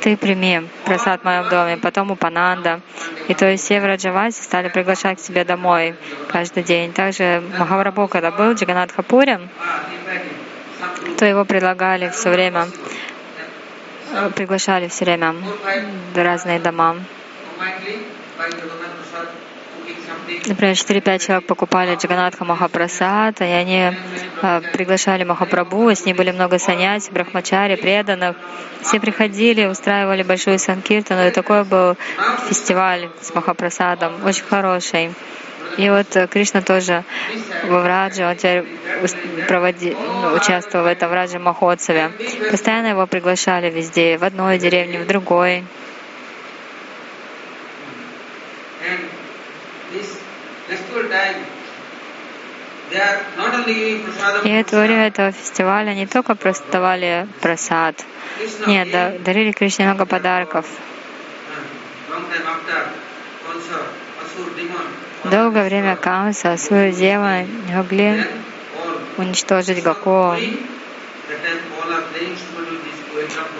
[0.00, 2.80] ты прими просад в моем доме, потом Упананда.
[3.28, 5.94] И то есть все в Раджавасе стали приглашать к себе домой
[6.28, 6.92] каждый день.
[6.92, 9.40] Также Махаврабху, когда был Джаганат Хапуре,
[11.18, 12.68] то его предлагали все время,
[14.14, 15.34] э, приглашали все время
[16.14, 16.96] в разные дома.
[20.46, 23.92] Например, 4-5 человек покупали Джаганатха Махапрасад, и они
[24.42, 28.36] э, приглашали Махапрабху, с ним были много саняси, брахмачари, преданных.
[28.82, 31.96] Все приходили, устраивали большую санкиртану, и такой был
[32.48, 35.10] фестиваль с Махапрасадом, очень хороший.
[35.76, 37.04] И вот э, Кришна тоже
[37.66, 38.64] во Врадже, он теперь
[39.46, 42.10] проводи, ну, участвовал в этом Враджа Махотсаве.
[42.50, 45.64] Постоянно его приглашали везде, в одной деревне, в другой.
[54.44, 58.04] И во время этого фестиваля не только просто давали просад,
[58.66, 60.66] нет, дарили Кришне много подарков.
[65.24, 67.24] Долгое время Камса, свою деву,
[67.66, 68.26] не могли
[69.16, 70.34] уничтожить Гаку.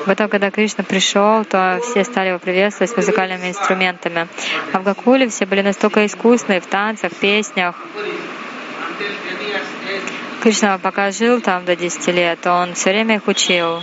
[0.07, 4.29] Потом, когда Кришна пришел, то все стали его приветствовать музыкальными инструментами.
[4.73, 7.77] А в Гакуле все были настолько искусные в танцах, песнях.
[10.43, 13.83] Кришна пока жил там до 10 лет, он все время их учил.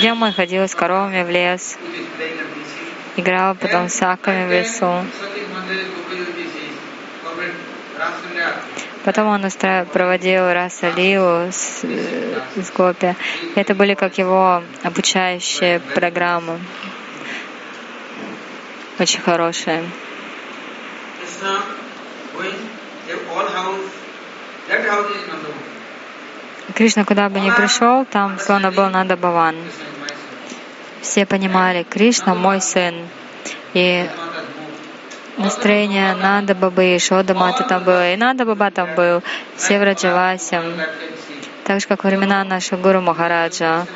[0.00, 1.78] Днем он ходил с коровами в лес,
[3.16, 5.04] играл потом с саками в лесу.
[9.04, 9.44] Потом он
[9.92, 11.84] проводил Раса Лилу с,
[12.56, 13.14] с Гопи.
[13.54, 16.58] Это были как его обучающие программы.
[18.98, 19.84] Очень хорошие.
[26.74, 29.56] Кришна куда бы ни пришел, там словно был Нанда Баван.
[31.02, 32.94] Все понимали, Кришна мой сын.
[33.74, 34.08] И
[35.36, 39.22] настроение Нанда Бабы, Шода Мата там было, и Нанда Баба там был,
[39.56, 40.62] все в Раджавасе.
[41.64, 43.86] Так же, как времена нашего Гуру Махараджа.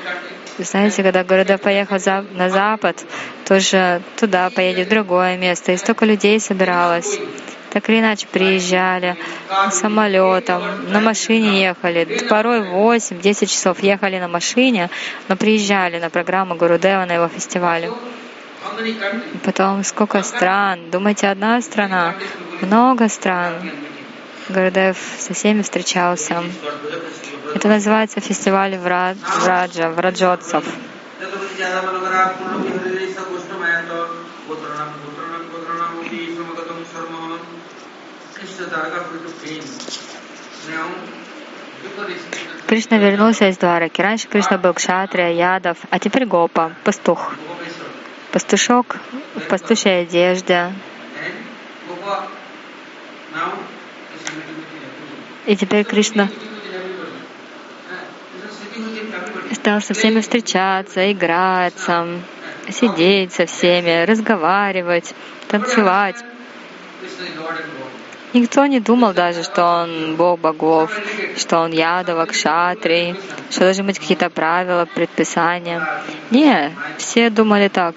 [0.59, 1.99] Знаете, когда Гурудев поехал
[2.33, 3.05] на запад,
[3.47, 7.19] тоже туда поедет в другое место, и столько людей собиралось.
[7.71, 9.17] Так или иначе приезжали
[9.71, 12.27] самолетом, на машине ехали.
[12.29, 14.91] Порой 8-10 часов ехали на машине,
[15.29, 17.91] но приезжали на программу Гурудева на его фестивале.
[19.45, 20.91] Потом сколько стран.
[20.91, 22.15] Думаете, одна страна?
[22.61, 23.71] Много стран.
[24.49, 26.43] Гурудев со всеми встречался.
[27.55, 30.65] Это называется фестиваль Враджа, Враджотсов.
[42.67, 44.01] Кришна вернулся из Двараки.
[44.01, 47.33] Раньше Кришна был кшатрия, ядов, а теперь гопа, пастух
[48.33, 48.97] пастушок
[49.35, 50.73] в пастушей одежде.
[55.47, 56.29] И теперь Кришна
[59.53, 62.07] стал со всеми встречаться, играться,
[62.71, 65.15] сидеть со всеми, разговаривать,
[65.49, 66.17] танцевать.
[68.35, 70.91] Никто не думал даже, что он Бог богов,
[71.37, 73.17] что он Ядова, Кшатри,
[73.51, 75.83] что должны быть какие-то правила, предписания.
[76.31, 77.95] Не, все думали так.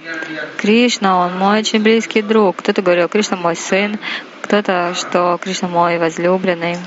[0.58, 2.58] Кришна, он мой очень близкий друг.
[2.58, 4.00] Кто-то говорил, Кришна мой сын,
[4.42, 6.78] кто-то, что Кришна мой возлюбленный.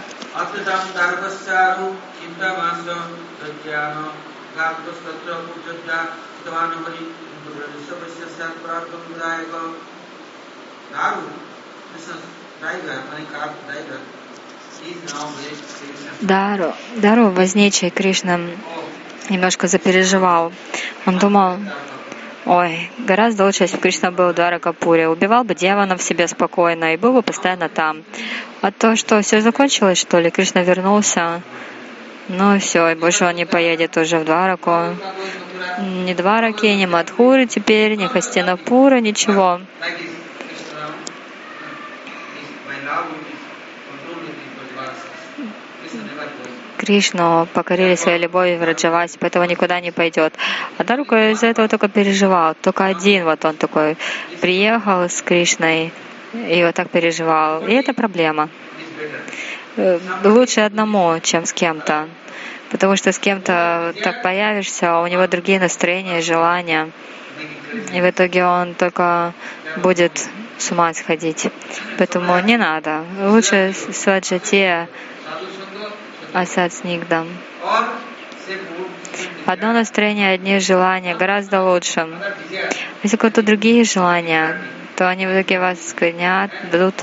[16.21, 18.41] Дару, Дару возничий Кришна
[19.29, 20.53] немножко запереживал.
[21.07, 21.59] Он думал,
[22.47, 25.09] ой, гораздо лучше, если бы Кришна был в Дваракапуре.
[25.09, 28.03] Убивал бы демонов себе спокойно и был бы постоянно там.
[28.63, 31.43] А то, что все закончилось, что ли, Кришна вернулся,
[32.29, 34.97] ну все, и больше он не поедет уже в Двараку.
[36.07, 39.61] Ни Двараки, ни Мадхуры теперь, ни Хастинапура, ничего.
[46.85, 50.35] Кришну покорили своей любовью в Раджавасе, поэтому никуда не пойдет.
[50.77, 52.55] А Дарука из-за этого только переживал.
[52.61, 53.97] Только один вот он такой
[54.43, 55.93] приехал с Кришной
[56.35, 57.67] и вот так переживал.
[57.67, 58.51] И это проблема.
[59.77, 62.07] Э, лучше одному, чем с кем-то.
[62.71, 66.91] Потому что с кем-то так появишься, а у него другие настроения, желания.
[67.95, 69.33] И в итоге он только
[69.79, 70.27] будет
[70.59, 71.49] с ума сходить.
[71.97, 73.05] Поэтому не надо.
[73.23, 74.89] Лучше сваджатия
[76.35, 77.29] асад снигдам.
[79.47, 82.09] Одно настроение, одни желания гораздо лучше.
[83.03, 84.61] Если какие-то другие желания,
[84.97, 86.95] то они в итоге вас склонят, дадут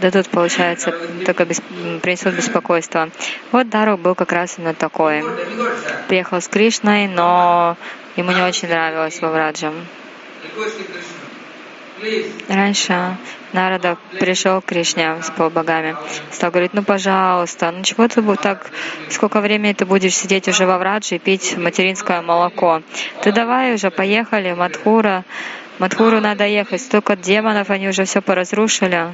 [0.00, 0.92] дадут, получается,
[1.24, 1.60] только без,
[2.02, 3.10] принесут беспокойство.
[3.52, 5.22] Вот Дару был как раз именно такой.
[6.08, 7.76] Приехал с Кришной, но
[8.16, 9.74] ему не очень нравилось во Враджам.
[12.48, 13.16] Раньше
[13.54, 15.96] Нарада пришел к Кришне с полбогами,
[16.32, 18.68] стал говорить, ну пожалуйста, ну чего ты так,
[19.10, 22.82] сколько времени ты будешь сидеть уже во Врадже и пить материнское молоко?
[23.22, 25.24] Ты давай уже, поехали, Мадхура,
[25.78, 29.06] Мадхуру надо ехать, столько демонов, они уже все поразрушили.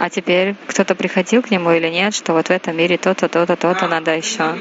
[0.00, 3.56] А теперь кто-то приходил к нему или нет, что вот в этом мире то-то, то-то,
[3.56, 4.54] то-то надо еще.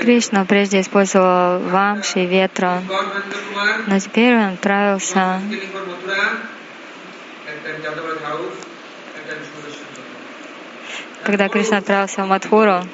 [0.00, 2.82] Кришна прежде использовал вамши, ветра,
[3.86, 5.40] но теперь он отправился
[11.24, 12.84] Когда Кришна отправился в Мадхуру,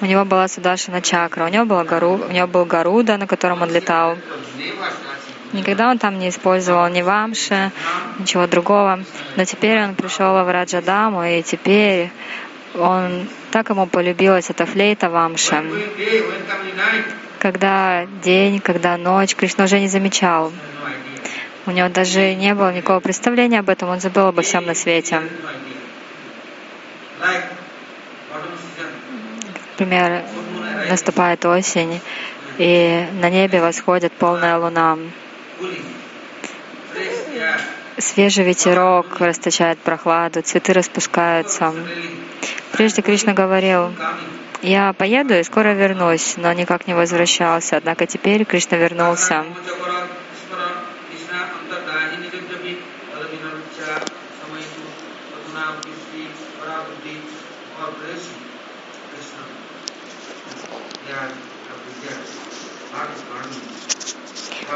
[0.00, 3.62] у него была Судашина чакра, у него, была Гару, у него был Гаруда, на котором
[3.62, 4.16] он летал.
[5.52, 7.70] Никогда он там не использовал ни вамши,
[8.18, 9.00] ничего другого.
[9.36, 12.10] Но теперь он пришел в Раджадаму, и теперь
[12.74, 15.64] он так ему полюбилась эта флейта вамша.
[17.38, 20.52] Когда день, когда ночь, Кришна уже не замечал.
[21.66, 25.22] У него даже не было никакого представления об этом, он забыл обо всем на свете.
[29.78, 30.24] Например,
[30.88, 32.00] наступает осень,
[32.58, 34.98] и на небе восходит полная луна.
[37.98, 41.74] Свежий ветерок расточает прохладу, цветы распускаются.
[42.70, 43.92] Прежде Кришна говорил,
[44.62, 47.76] я поеду и скоро вернусь, но никак не возвращался.
[47.76, 49.44] Однако теперь Кришна вернулся.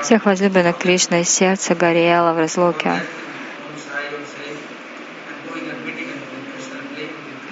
[0.02, 2.90] Всех возлюбленных Кришны сердце горело в разлуке.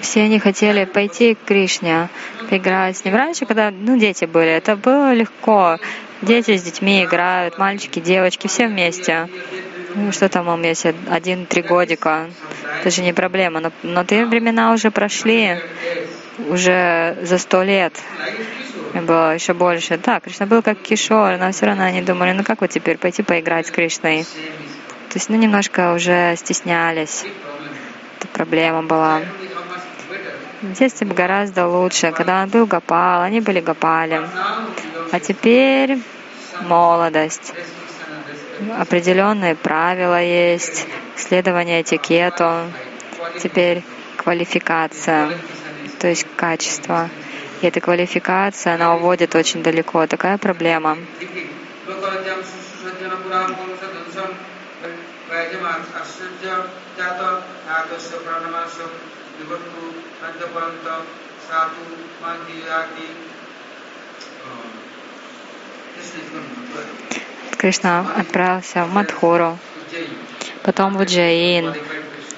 [0.01, 2.09] Все они хотели пойти к Кришне,
[2.49, 3.15] поиграть с ним.
[3.15, 5.79] Раньше, когда ну, дети были, это было легко.
[6.23, 9.29] Дети с детьми играют, мальчики, девочки, все вместе.
[9.95, 12.31] Ну, что там у если один-три годика,
[12.81, 13.61] это же не проблема.
[13.61, 15.59] Но, но те времена уже прошли,
[16.49, 17.95] уже за сто лет
[18.95, 19.99] было еще больше.
[19.99, 23.23] Да, Кришна был как Кишор, но все равно они думали, ну как вот теперь пойти
[23.23, 24.25] поиграть с Кришной?
[24.25, 27.25] То есть, ну, немножко уже стеснялись.
[28.19, 29.23] Это проблема была.
[30.63, 32.13] В детстве гораздо лучше.
[32.13, 34.21] Когда он был Гопал, они были Гопали.
[35.11, 35.99] А теперь
[36.63, 37.55] молодость.
[38.79, 40.87] Определенные правила есть,
[41.17, 42.71] следование этикету.
[43.43, 43.83] Теперь
[44.17, 45.31] квалификация,
[45.99, 47.09] то есть качество.
[47.61, 50.07] И эта квалификация, она уводит очень далеко.
[50.07, 50.97] Такая проблема.
[67.59, 69.59] Кришна отправился в Мадхуру,
[70.63, 71.75] потом в Уджаин,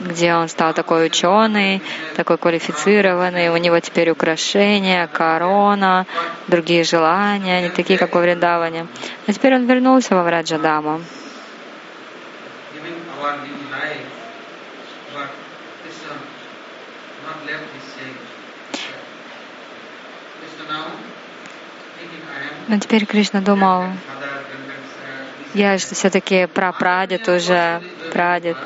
[0.01, 1.83] где он стал такой ученый,
[2.17, 6.07] такой квалифицированный, у него теперь украшения, корона,
[6.49, 8.87] другие желания, не такие, как во Вриндаване.
[9.27, 11.01] А теперь он вернулся во Враджадаму.
[22.69, 23.85] Но теперь Кришна думал,
[25.55, 27.83] я же все-таки прапрадед уже,
[28.13, 28.57] прадед.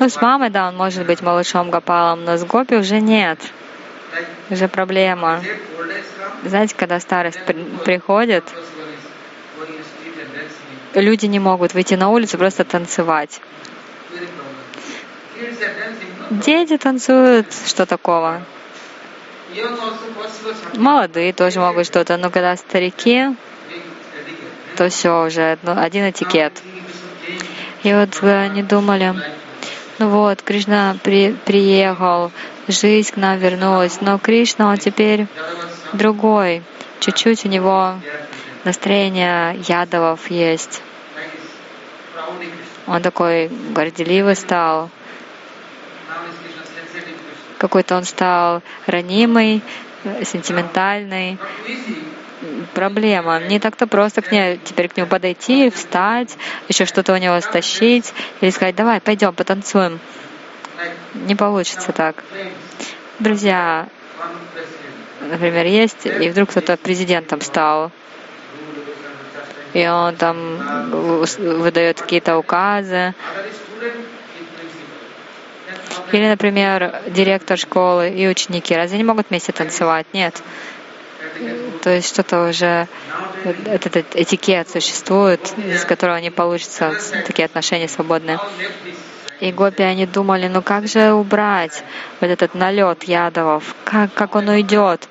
[0.00, 3.38] Ну, с мамой, да, он может быть малышом Гопалом, но с Гопи уже нет.
[4.50, 5.42] Уже проблема.
[6.44, 8.44] Знаете, когда старость при приходит,
[10.94, 13.40] люди не могут выйти на улицу просто танцевать.
[16.30, 18.42] Дети танцуют, что такого?
[20.74, 23.28] Молодые тоже могут что-то, но когда старики,
[24.76, 26.52] то все уже один этикет.
[27.84, 29.22] И вот они думали, ну
[29.98, 32.32] вот, Кришна при, приехал,
[32.68, 35.26] жизнь к нам вернулась, но Кришна, он теперь
[35.92, 36.62] другой.
[37.00, 37.94] Чуть-чуть у него
[38.64, 40.82] настроение ядовов есть.
[42.86, 44.90] Он такой горделивый стал.
[47.58, 49.62] Какой-то он стал ранимый,
[50.24, 51.38] сентиментальный
[52.74, 53.40] проблема.
[53.40, 56.36] Не так-то просто к ней, теперь к нему подойти, встать,
[56.68, 60.00] еще что-то у него стащить или сказать, давай, пойдем, потанцуем.
[61.14, 62.24] Не получится так.
[63.20, 63.88] Друзья,
[65.20, 67.92] например, есть, и вдруг кто-то президентом стал,
[69.72, 73.14] и он там выдает какие-то указы.
[76.12, 78.74] Или, например, директор школы и ученики.
[78.74, 80.06] Разве не могут вместе танцевать?
[80.12, 80.40] Нет.
[81.82, 82.88] То есть что-то уже,
[83.66, 86.92] этот этикет существует, из которого не получится
[87.26, 88.38] такие отношения свободные.
[89.40, 91.84] И гопи, они думали, ну как же убрать
[92.20, 95.08] вот этот налет ядовов, как, как он уйдет?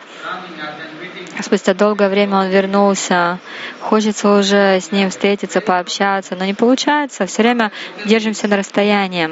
[1.42, 3.40] Спустя долгое время он вернулся,
[3.82, 7.72] хочется уже с ним встретиться, пообщаться, но не получается, все время
[8.06, 9.30] держимся на расстоянии.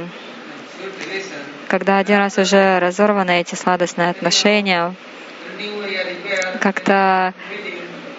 [1.67, 4.93] Когда один раз уже разорваны эти сладостные отношения,
[6.59, 7.33] как-то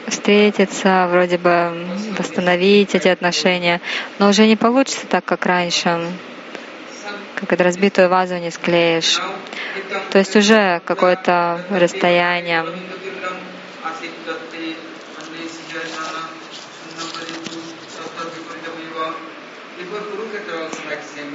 [0.07, 1.87] встретиться, вроде бы
[2.19, 3.81] восстановить эти отношения,
[4.19, 6.09] но уже не получится так, как раньше.
[7.37, 9.21] как это разбитую вазу не склеишь.
[10.11, 12.65] То есть уже какое-то расстояние.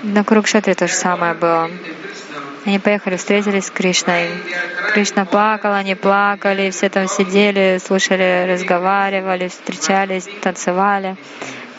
[0.03, 1.69] На Курукшетре то же самое было.
[2.67, 4.29] Они поехали, встретились с Кришной.
[4.93, 11.15] Кришна плакал, они плакали, все там сидели, слушали, разговаривали, встречались, танцевали.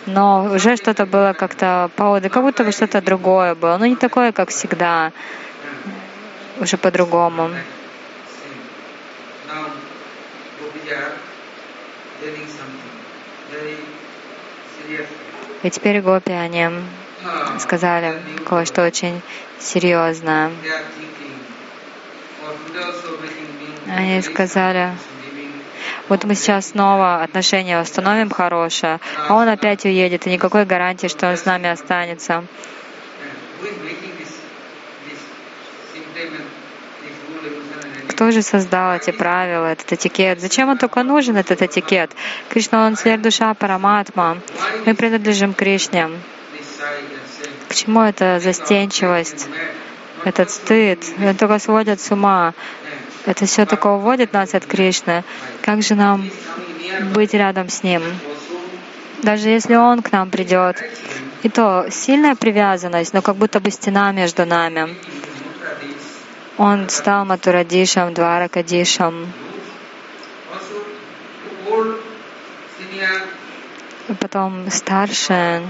[0.06, 3.76] Но уже что-то было как-то поодаль, как будто бы что-то другое было.
[3.76, 5.12] Но не такое, как всегда.
[6.58, 7.50] Уже по-другому.
[15.62, 16.70] И теперь гопи, они
[17.58, 19.22] сказали кое-что очень
[19.58, 20.50] серьезное.
[23.86, 24.90] Они сказали,
[26.08, 31.28] вот мы сейчас снова отношения установим хорошее, а он опять уедет, и никакой гарантии, что
[31.28, 32.44] он с нами останется.
[38.08, 40.40] Кто же создал эти правила, этот этикет?
[40.40, 42.10] Зачем он только нужен, этот этикет?
[42.48, 44.38] Кришна, он сверх душа Параматма.
[44.86, 46.08] Мы принадлежим Кришне.
[47.68, 49.48] К чему эта застенчивость,
[50.24, 51.04] этот стыд?
[51.18, 52.54] Это только сводит с ума.
[53.26, 55.24] Это все только уводит нас от Кришны.
[55.62, 56.30] Как же нам
[57.14, 58.02] быть рядом с Ним?
[59.22, 60.82] Даже если Он к нам придет,
[61.42, 64.96] и то сильная привязанность, но как будто бы стена между нами.
[66.56, 69.32] Он стал Матурадишем, Дваракадишем.
[74.20, 75.62] Потом старший,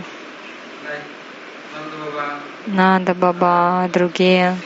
[2.67, 4.57] Нанда Баба, другие.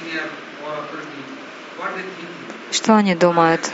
[2.71, 3.71] Что они думают?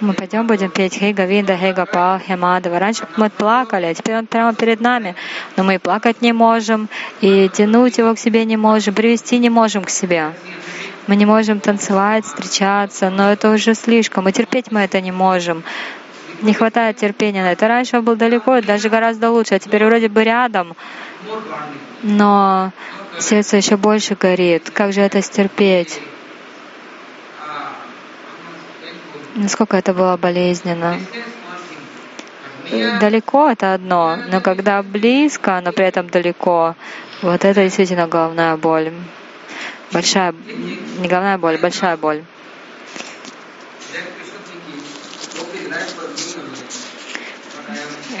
[0.00, 2.78] Мы пойдем будем петь Хей Гавинда, Хей Хей Мадава.
[2.78, 5.14] Раньше мы плакали, а теперь он прямо перед нами.
[5.56, 6.88] Но мы и плакать не можем,
[7.20, 10.32] и тянуть его к себе не можем, привести не можем к себе.
[11.06, 15.64] Мы не можем танцевать, встречаться, но это уже слишком, и терпеть мы это не можем.
[16.42, 17.68] Не хватает терпения на это.
[17.68, 20.74] Раньше он был далеко, даже гораздо лучше, а теперь вроде бы рядом,
[22.02, 22.72] но
[23.18, 24.70] сердце еще больше горит.
[24.70, 26.00] Как же это стерпеть?
[29.34, 30.98] Насколько это было болезненно.
[33.00, 36.76] Далеко это одно, но когда близко, но при этом далеко,
[37.20, 38.92] вот это действительно головная боль.
[39.92, 40.32] Большая,
[40.98, 42.22] не головная боль, большая боль.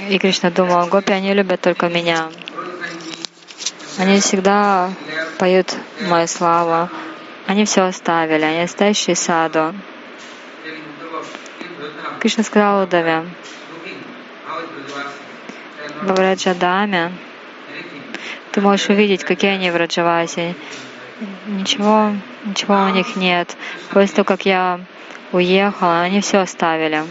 [0.08, 2.30] И Кришна думал, гопи, они любят только меня.
[3.98, 4.90] Они всегда
[5.38, 5.74] поют
[6.08, 6.88] мою славу.
[7.46, 9.74] Они все оставили, они настоящие саду.
[12.20, 13.24] Кришна сказал Удаве,
[16.02, 17.12] в Враджадаме
[18.52, 20.54] ты можешь увидеть, какие они в Раджавасе.
[21.46, 22.12] Ничего,
[22.44, 23.56] ничего у них нет.
[23.90, 24.80] После того, как я
[25.32, 27.04] уехала, они все оставили.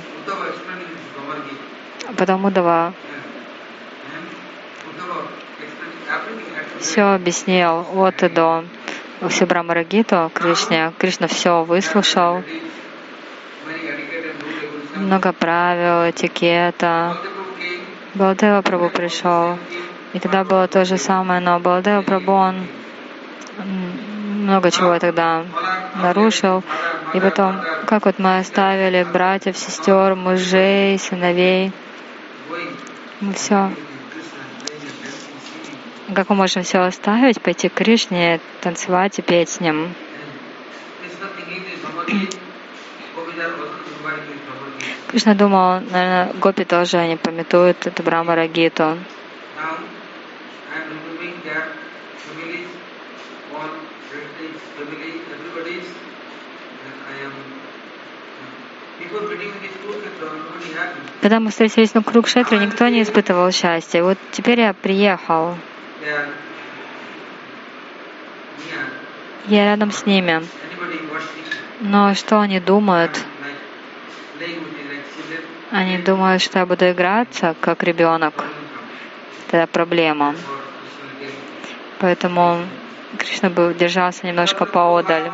[2.19, 2.93] Потом Удава
[6.81, 8.65] все объяснил от и до
[9.29, 10.91] всю Брамарагиту Кришне.
[10.97, 12.43] Кришна все выслушал.
[14.95, 17.15] Много правил, этикета.
[18.15, 19.57] Балдева Прабу пришел.
[20.11, 22.67] И тогда было то же самое, но Балдева Прабу, он
[24.43, 25.45] много чего тогда
[25.95, 26.65] нарушил.
[27.13, 31.71] И потом, как вот мы оставили братьев, сестер, мужей, сыновей,
[33.21, 33.71] мы все
[36.13, 39.93] как мы можем все оставить, пойти к Кришне, танцевать и петь с Ним?
[45.07, 48.97] Кришна думал, наверное, гопи тоже они пометуют эту Брахма Гиту.
[61.21, 64.03] Когда мы встретились на Курукшетре, никто не испытывал счастья.
[64.03, 65.55] Вот теперь я приехал.
[69.47, 70.43] Я рядом с ними.
[71.81, 73.19] Но что они думают?
[75.71, 78.33] Они думают, что я буду играться, как ребенок.
[79.47, 80.35] Это проблема.
[81.99, 82.65] Поэтому
[83.17, 85.31] Кришна бы держался немножко поодаль.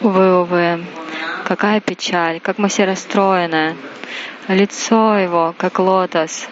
[0.00, 0.84] Увы, увы.
[1.44, 3.76] какая печаль, как мы все расстроены.
[4.48, 6.48] Лицо его, как лотос.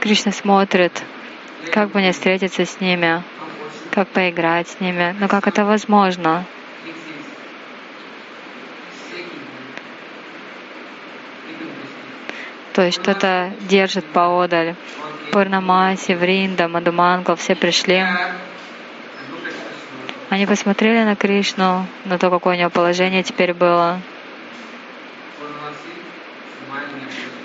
[0.00, 1.02] Кришна смотрит,
[1.72, 3.22] как бы мне встретиться с ними,
[3.90, 5.14] как поиграть с ними.
[5.18, 6.44] Но как это возможно?
[12.74, 14.76] То есть что-то держит поодаль.
[15.32, 18.04] Пурнамаси, Вринда, Мадумангал, все пришли.
[20.30, 24.00] Они посмотрели на Кришну, на то, какое у него положение теперь было.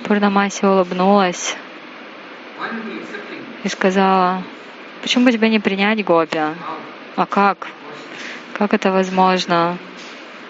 [0.04, 1.56] Пурнамаси улыбнулась
[3.64, 4.44] и сказала,
[5.04, 6.40] почему бы тебе не принять Гопи?
[7.16, 7.68] А как?
[8.54, 9.78] Как это возможно?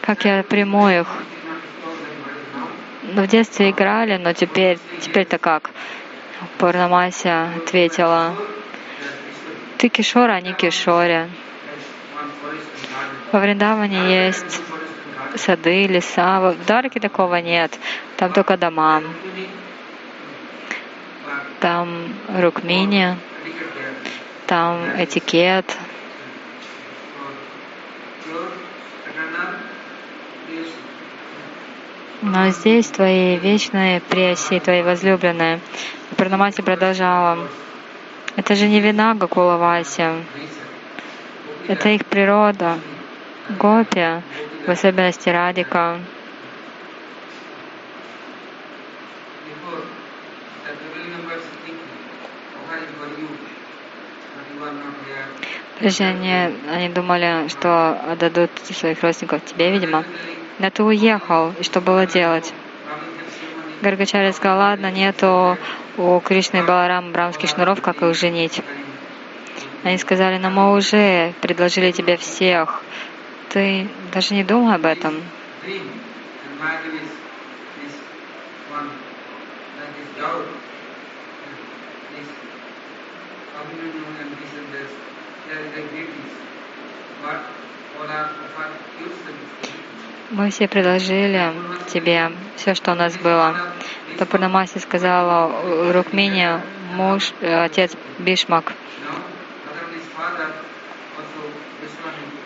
[0.01, 1.07] Как я приму их?
[3.01, 5.71] Ну, в детстве играли, но теперь, теперь-то как?
[6.57, 8.35] Пурнамася ответила,
[9.77, 11.29] ты кишора, а не кишори.
[13.31, 14.61] Во Вриндаване есть
[15.35, 16.39] сады, леса.
[16.39, 17.77] В Дарке такого нет.
[18.17, 19.01] Там только дома.
[21.59, 23.17] Там рукмини,
[24.47, 25.65] там этикет.
[32.21, 35.59] Но здесь твои вечные преси, твои возлюбленные.
[36.15, 37.37] Пранамати продолжала.
[38.37, 40.07] Это же не вина Гакулаваси.
[41.67, 42.79] Это их природа.
[43.49, 44.21] Гопи,
[44.65, 45.99] в особенности Радика.
[55.83, 56.31] Прежде они,
[56.71, 60.05] они думали, что отдадут своих родственников тебе, видимо.
[60.57, 62.53] Но ты уехал, и что было делать?
[63.81, 65.57] Гаргачаря сказал, ладно, нету
[65.97, 68.61] у Кришны и Баларама брамских шнуров, как их женить.
[69.83, 72.81] Они сказали, но мы уже предложили тебе всех.
[73.49, 75.15] Ты даже не думай об этом.
[90.33, 91.53] Мы все предложили
[91.93, 93.55] тебе все, что у нас было.
[94.17, 96.59] То Пурнамаси сказала Рукмине,
[96.93, 98.73] муж, отец Бишмак.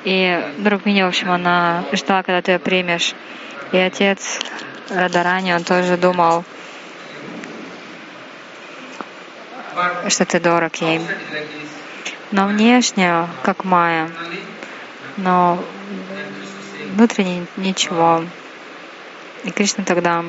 [0.03, 3.15] И Рукмини, в общем, она ждала, когда ты ее примешь.
[3.71, 4.41] И отец
[4.89, 6.43] Радарани, он тоже думал,
[10.09, 10.99] что ты дорог ей.
[12.31, 14.09] Но внешне, как Майя,
[15.15, 15.63] но
[16.97, 18.25] внутренне ничего.
[19.43, 20.25] И Кришна тогда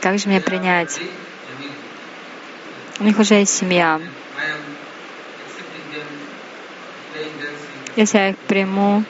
[0.00, 1.00] как же мне принять?
[3.00, 4.00] У них уже есть семья.
[7.96, 9.04] Если я их приму,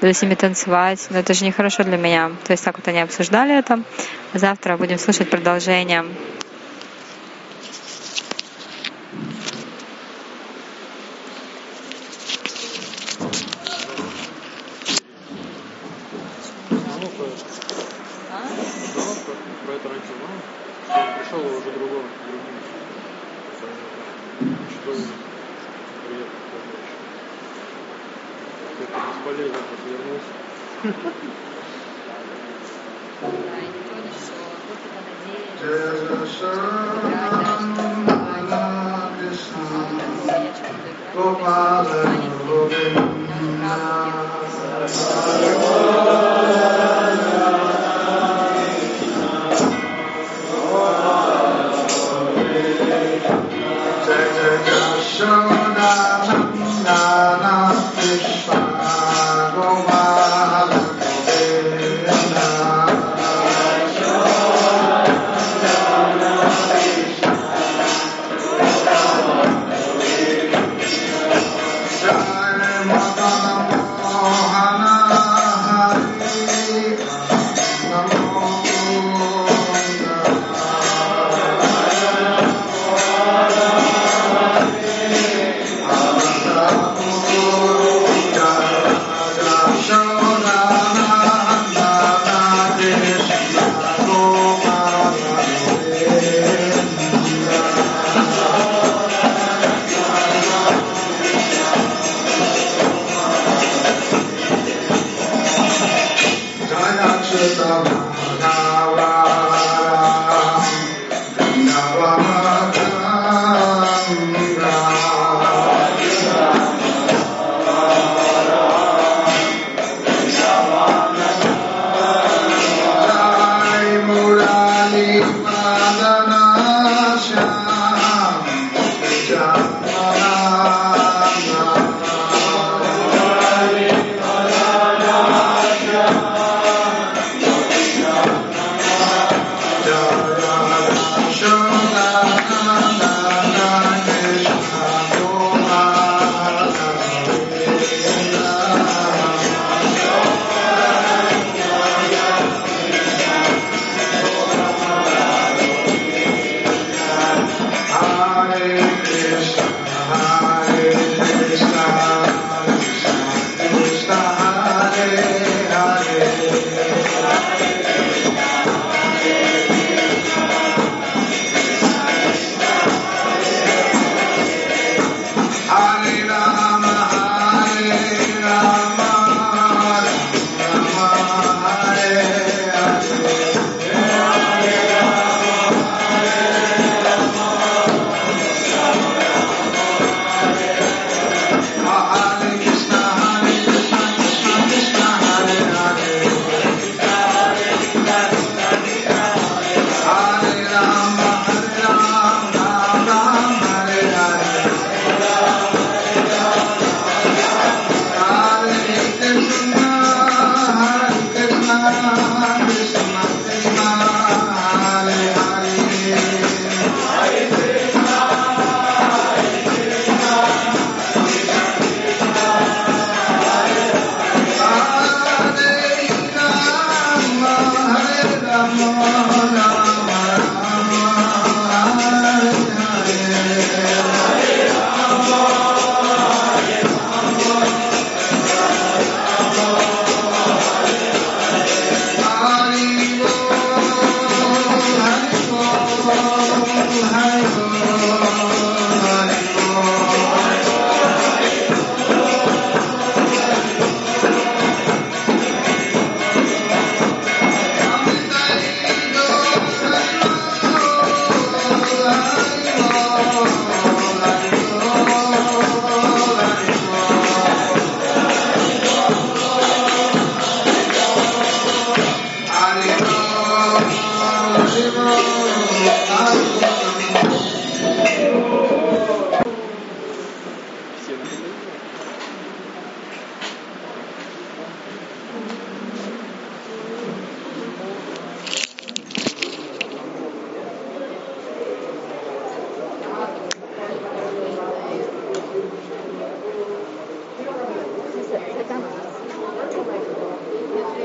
[0.00, 2.30] буду с ними танцевать, но это же нехорошо для меня.
[2.44, 3.82] То есть так вот они обсуждали это.
[4.32, 6.04] Завтра будем слушать продолжение.